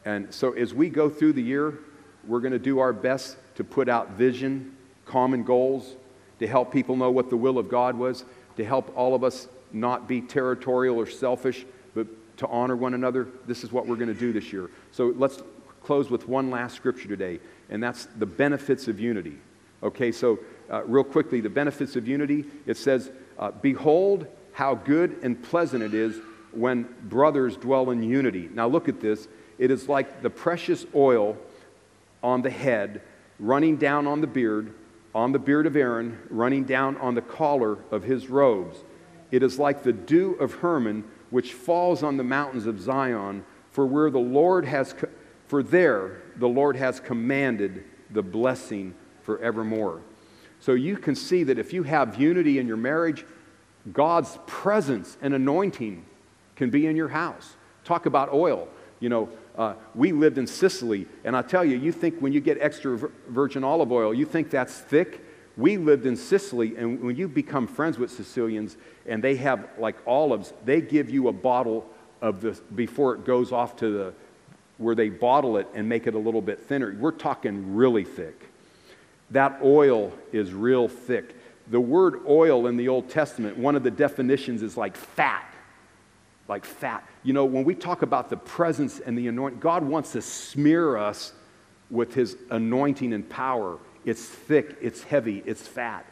[0.04, 1.80] And so as we go through the year,
[2.28, 5.96] we're going to do our best to put out vision, common goals,
[6.42, 8.26] to help people know what the will of God was,
[8.58, 13.28] to help all of us not be territorial or selfish, but to honor one another.
[13.46, 14.70] This is what we're going to do this year.
[14.92, 15.42] So let's
[15.84, 17.40] close with one last scripture today,
[17.70, 19.38] and that's the benefits of unity.
[19.84, 20.40] Okay, so
[20.72, 25.84] uh, real quickly, the benefits of unity it says, uh, Behold how good and pleasant
[25.84, 26.20] it is
[26.52, 28.50] when brothers dwell in unity.
[28.52, 29.28] Now look at this.
[29.60, 31.38] It is like the precious oil
[32.24, 33.02] on the head,
[33.40, 34.74] running down on the beard,
[35.14, 38.78] on the beard of Aaron, running down on the collar of his robes.
[39.32, 43.86] It is like the dew of Hermon, which falls on the mountains of Zion, for
[43.86, 44.96] where the Lord has,
[45.48, 48.94] for there the Lord has commanded the blessing
[49.24, 50.02] forevermore.
[50.60, 53.26] So you can see that if you have unity in your marriage,
[53.92, 56.06] God's presence and anointing
[56.56, 57.56] can be in your house.
[57.84, 58.68] Talk about oil.
[59.00, 62.40] You know, uh, we lived in Sicily, and I tell you, you think when you
[62.40, 62.98] get extra
[63.28, 65.26] virgin olive oil, you think that's thick.
[65.58, 69.96] We lived in Sicily, and when you become friends with Sicilians and they have like
[70.08, 71.90] olives, they give you a bottle
[72.22, 74.14] of the before it goes off to the
[74.78, 76.96] where they bottle it and make it a little bit thinner.
[76.98, 78.50] We're talking really thick.
[79.32, 81.36] That oil is real thick.
[81.70, 85.46] The word oil in the Old Testament, one of the definitions is like fat
[86.52, 87.04] like fat.
[87.24, 90.98] You know, when we talk about the presence and the anointing, God wants to smear
[90.98, 91.34] us
[91.90, 93.78] with his anointing and power.
[94.06, 96.06] It's thick, it's heavy, it's fat.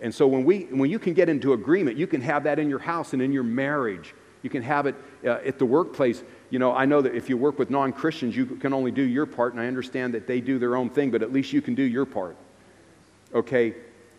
[0.00, 2.68] And so when, we, when you can get into agreement, you can have that in
[2.68, 4.14] your house and in your marriage.
[4.42, 4.94] You can have it
[5.24, 6.22] uh, at the workplace.
[6.50, 9.02] You know, I know that if you work with non Christians, you can only do
[9.02, 11.60] your part, and I understand that they do their own thing, but at least you
[11.60, 12.36] can do your part.
[13.34, 13.74] Okay?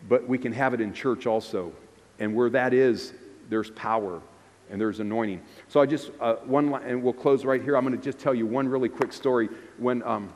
[0.07, 1.71] But we can have it in church also.
[2.19, 3.13] And where that is,
[3.49, 4.21] there's power
[4.70, 5.41] and there's anointing.
[5.67, 7.76] So I just, uh, one, and we'll close right here.
[7.76, 9.49] I'm going to just tell you one really quick story.
[9.78, 10.32] When, um,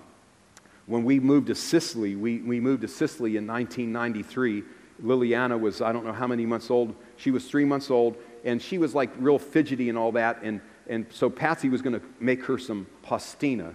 [0.85, 4.63] when we moved to Sicily, we, we moved to Sicily in 1993.
[5.03, 6.95] Liliana was, I don't know how many months old.
[7.17, 10.41] She was three months old, and she was like real fidgety and all that.
[10.43, 13.73] And, and so Patsy was going to make her some pastina.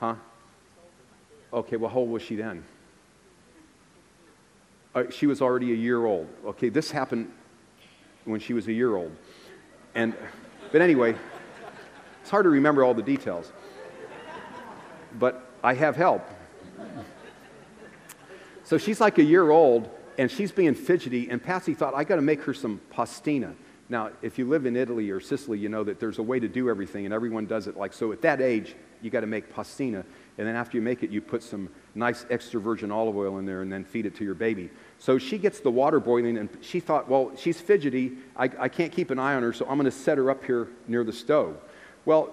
[0.00, 0.14] Huh?
[1.52, 2.64] Okay, well, how old was she then?
[4.94, 6.28] Uh, she was already a year old.
[6.44, 7.30] Okay, this happened
[8.24, 9.12] when she was a year old.
[9.94, 10.14] And,
[10.70, 11.14] but anyway,
[12.20, 13.52] it's hard to remember all the details.
[15.18, 16.26] But I have help.
[18.64, 22.16] So she's like a year old, and she's being fidgety, and Patsy thought, I got
[22.16, 23.54] to make her some pastina.
[23.88, 26.48] Now, if you live in Italy or Sicily, you know that there's a way to
[26.48, 28.12] do everything, and everyone does it like so.
[28.12, 30.04] At that age, you got to make pastina,
[30.38, 33.44] and then after you make it, you put some nice extra virgin olive oil in
[33.44, 34.70] there, and then feed it to your baby.
[35.02, 38.12] So she gets the water boiling, and she thought, well, she's fidgety.
[38.36, 40.44] I, I can't keep an eye on her, so I'm going to set her up
[40.44, 41.56] here near the stove.
[42.04, 42.32] Well,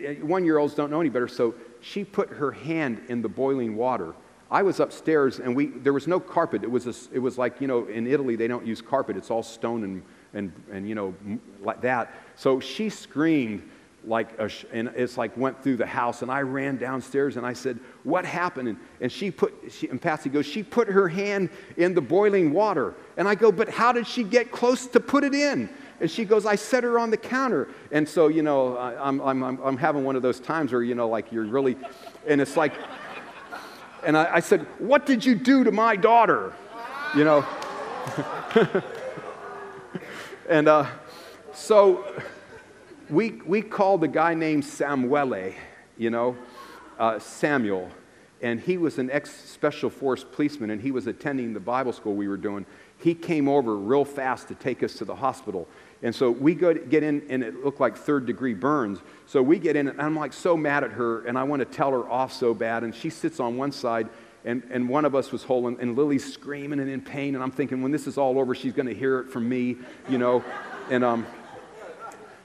[0.00, 3.28] eh, one year olds don't know any better, so she put her hand in the
[3.28, 4.14] boiling water.
[4.48, 6.62] I was upstairs, and we, there was no carpet.
[6.62, 9.32] It was, a, it was like, you know, in Italy, they don't use carpet, it's
[9.32, 10.02] all stone and,
[10.34, 11.16] and, and you know,
[11.60, 12.14] like that.
[12.36, 13.68] So she screamed
[14.04, 17.52] like a, and it's like went through the house and i ran downstairs and i
[17.52, 18.68] said what happened?
[18.68, 22.52] And, and she put she, and patsy goes she put her hand in the boiling
[22.52, 22.94] water.
[23.16, 25.68] And i go but how did she get close to put it in?
[26.00, 27.68] And she goes i set her on the counter.
[27.90, 30.94] And so you know I, I'm, I'm, I'm having one of those times where you
[30.94, 31.76] know like you're really
[32.26, 32.74] and it's like
[34.04, 36.54] and I, I said what did you do to my daughter?
[37.16, 37.46] You know?
[40.48, 40.86] And uh,
[41.52, 42.02] so
[43.10, 45.54] we, we called a guy named Samuele,
[45.96, 46.36] you know,
[46.98, 47.90] uh, Samuel,
[48.42, 52.14] and he was an ex special force policeman and he was attending the Bible school
[52.14, 52.66] we were doing.
[52.98, 55.66] He came over real fast to take us to the hospital.
[56.02, 59.00] And so we go get in, and it looked like third degree burns.
[59.26, 61.64] So we get in, and I'm like so mad at her, and I want to
[61.64, 62.84] tell her off so bad.
[62.84, 64.08] And she sits on one side,
[64.44, 67.34] and, and one of us was holding, and Lily's screaming and in pain.
[67.34, 69.76] And I'm thinking, when this is all over, she's going to hear it from me,
[70.08, 70.44] you know.
[70.90, 71.26] and um,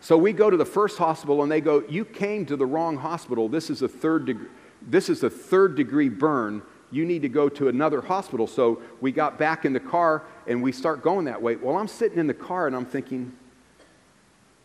[0.04, 2.98] so we go to the first hospital and they go, You came to the wrong
[2.98, 3.48] hospital.
[3.48, 4.50] This is a third, deg-
[4.82, 6.62] this is a third degree burn.
[6.92, 8.46] You need to go to another hospital.
[8.46, 11.56] So we got back in the car and we start going that way.
[11.56, 13.32] Well, I'm sitting in the car and I'm thinking,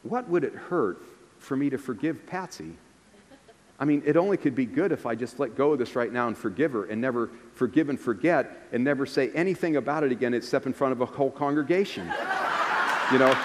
[0.03, 1.01] What would it hurt
[1.39, 2.73] for me to forgive Patsy?
[3.79, 6.13] I mean, it only could be good if I just let go of this right
[6.13, 10.11] now and forgive her and never forgive and forget and never say anything about it
[10.11, 12.13] again except in front of a whole congregation.
[13.13, 13.41] you know?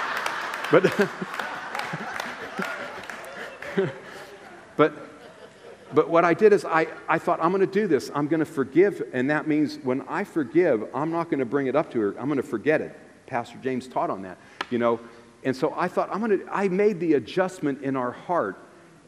[0.72, 1.08] But.
[4.78, 4.94] but,
[5.94, 8.12] but what I did is I, I thought, I'm going to do this.
[8.14, 9.02] I'm going to forgive.
[9.14, 12.20] And that means when I forgive, I'm not going to bring it up to her.
[12.20, 12.98] I'm going to forget it.
[13.26, 14.38] Pastor James taught on that,
[14.70, 15.00] you know.
[15.44, 18.58] And so I thought, I'm going to, I made the adjustment in our heart.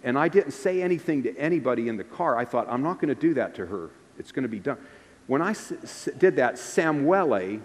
[0.04, 2.38] And I didn't say anything to anybody in the car.
[2.38, 3.90] I thought, I'm not going to do that to her.
[4.20, 4.78] It's going to be done.
[5.28, 5.56] When I
[6.18, 7.62] did that, Samuele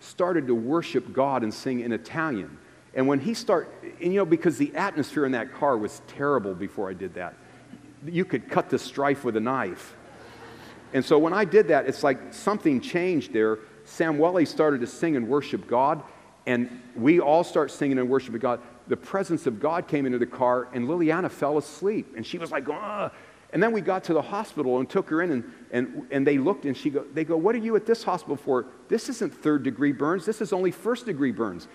[0.00, 2.58] started to worship God and sing in Italian.
[2.94, 3.70] And when he started,
[4.00, 7.34] you know, because the atmosphere in that car was terrible before I did that.
[8.06, 9.94] You could cut the strife with a knife.
[10.92, 13.58] And so when I did that, it's like something changed there.
[13.84, 16.02] Sam Samuele started to sing and worship God,
[16.46, 18.60] and we all start singing and worshiping God.
[18.86, 22.50] The presence of God came into the car, and Liliana fell asleep, and she was
[22.50, 23.10] like, ah.
[23.50, 26.36] And then we got to the hospital and took her in, and, and, and they
[26.36, 28.66] looked, and she go, they go, What are you at this hospital for?
[28.88, 31.66] This isn't third degree burns, this is only first degree burns.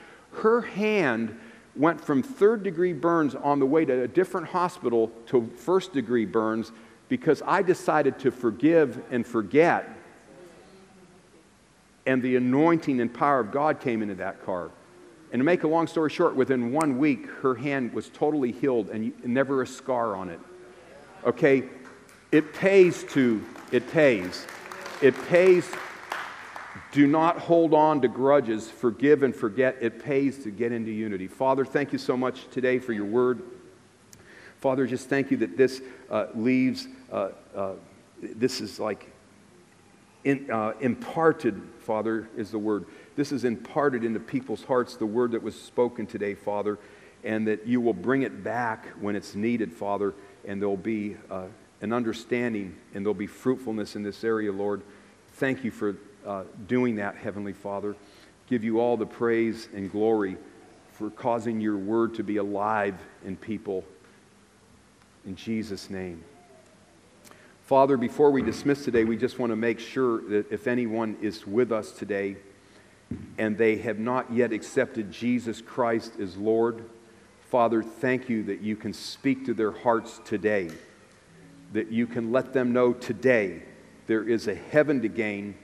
[0.41, 1.37] Her hand
[1.75, 6.25] went from third degree burns on the way to a different hospital to first degree
[6.25, 6.71] burns
[7.09, 9.89] because I decided to forgive and forget.
[12.05, 14.71] And the anointing and power of God came into that car.
[15.31, 18.89] And to make a long story short, within one week, her hand was totally healed
[18.89, 20.39] and never a scar on it.
[21.25, 21.63] Okay?
[22.31, 24.45] It pays to, it pays.
[25.01, 25.69] It pays.
[26.93, 28.69] Do not hold on to grudges.
[28.69, 29.77] Forgive and forget.
[29.81, 31.27] It pays to get into unity.
[31.27, 33.41] Father, thank you so much today for your word.
[34.59, 35.81] Father, just thank you that this
[36.11, 37.71] uh, leaves, uh, uh,
[38.21, 39.11] this is like
[40.23, 42.85] in, uh, imparted, Father, is the word.
[43.15, 46.77] This is imparted into people's hearts, the word that was spoken today, Father,
[47.23, 50.13] and that you will bring it back when it's needed, Father,
[50.45, 51.45] and there'll be uh,
[51.81, 54.83] an understanding and there'll be fruitfulness in this area, Lord.
[55.33, 57.95] Thank you for uh, doing that, Heavenly Father.
[58.47, 60.37] Give you all the praise and glory
[60.93, 62.95] for causing your word to be alive
[63.25, 63.83] in people.
[65.25, 66.23] In Jesus' name.
[67.63, 71.47] Father, before we dismiss today, we just want to make sure that if anyone is
[71.47, 72.35] with us today
[73.37, 76.83] and they have not yet accepted Jesus Christ as Lord,
[77.49, 80.69] Father, thank you that you can speak to their hearts today,
[81.71, 83.63] that you can let them know today
[84.07, 85.55] there is a heaven to gain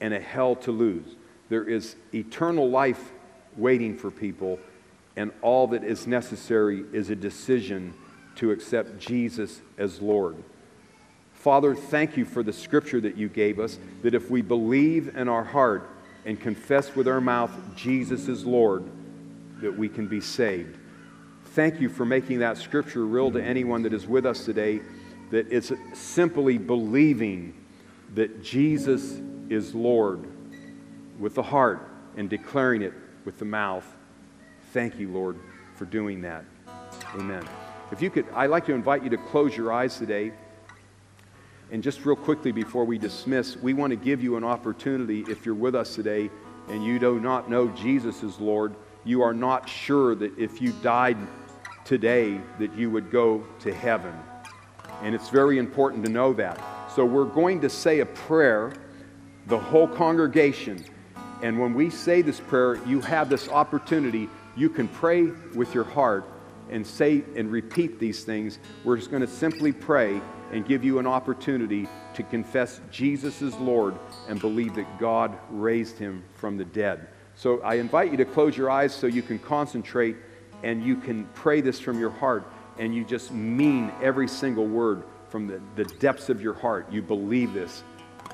[0.00, 1.16] and a hell to lose.
[1.48, 3.12] There is eternal life
[3.56, 4.58] waiting for people,
[5.16, 7.94] and all that is necessary is a decision
[8.36, 10.36] to accept Jesus as Lord.
[11.32, 15.28] Father, thank you for the scripture that you gave us that if we believe in
[15.28, 15.88] our heart
[16.24, 18.84] and confess with our mouth Jesus is Lord,
[19.60, 20.78] that we can be saved.
[21.46, 24.80] Thank you for making that scripture real to anyone that is with us today,
[25.30, 27.54] that it's simply believing
[28.14, 30.24] that Jesus is Lord
[31.18, 32.92] with the heart and declaring it
[33.24, 33.86] with the mouth.
[34.72, 35.38] Thank you, Lord,
[35.74, 36.44] for doing that.
[37.14, 37.46] Amen.
[37.90, 40.32] If you could, I'd like to invite you to close your eyes today.
[41.70, 45.44] And just real quickly before we dismiss, we want to give you an opportunity if
[45.44, 46.30] you're with us today
[46.68, 48.74] and you do not know Jesus is Lord,
[49.04, 51.16] you are not sure that if you died
[51.84, 54.12] today that you would go to heaven.
[55.02, 56.60] And it's very important to know that.
[56.94, 58.72] So we're going to say a prayer,
[59.48, 60.84] the whole congregation.
[61.42, 64.28] And when we say this prayer, you have this opportunity.
[64.56, 65.24] You can pray
[65.54, 66.24] with your heart
[66.70, 68.58] and say and repeat these things.
[68.84, 70.20] We're just going to simply pray
[70.52, 73.94] and give you an opportunity to confess Jesus is Lord
[74.28, 77.08] and believe that God raised him from the dead.
[77.34, 80.16] So I invite you to close your eyes so you can concentrate
[80.62, 85.04] and you can pray this from your heart and you just mean every single word
[85.28, 86.90] from the, the depths of your heart.
[86.90, 87.84] You believe this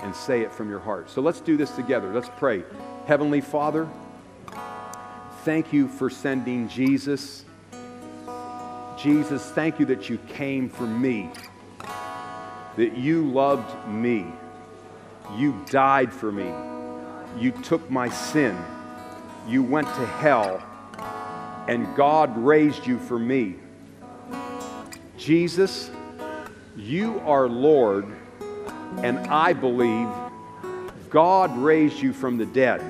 [0.01, 1.11] and say it from your heart.
[1.11, 2.13] So let's do this together.
[2.13, 2.65] Let's pray.
[3.07, 3.89] Heavenly Father,
[5.45, 7.45] thank you for sending Jesus.
[8.99, 11.31] Jesus, thank you that you came for me
[12.77, 14.27] that you loved me.
[15.37, 16.53] You died for me.
[17.41, 18.57] You took my sin.
[19.49, 20.63] You went to hell.
[21.69, 23.57] And God raised you for me.
[25.17, 25.91] Jesus,
[26.77, 28.07] you are Lord,
[29.03, 30.09] and I believe
[31.11, 32.83] God raised you from the dead.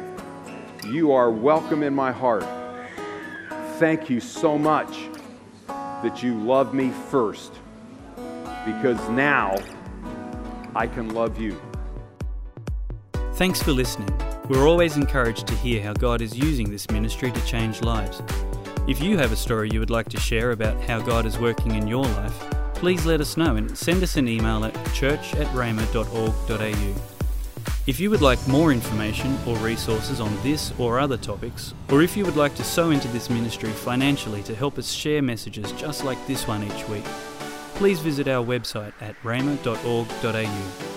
[0.86, 2.44] You are welcome in my heart.
[3.78, 5.08] Thank you so much
[5.66, 7.52] that you love me first
[8.64, 9.56] because now
[10.74, 11.60] I can love you.
[13.34, 14.10] Thanks for listening.
[14.48, 18.22] We're always encouraged to hear how God is using this ministry to change lives.
[18.86, 21.74] If you have a story you would like to share about how God is working
[21.74, 25.46] in your life, please let us know and send us an email at church at
[25.48, 26.94] rhema.org.au.
[27.86, 32.16] If you would like more information or resources on this or other topics, or if
[32.16, 36.02] you would like to sow into this ministry financially to help us share messages just
[36.04, 37.04] like this one each week,
[37.74, 40.93] please visit our website at rhema.org.au.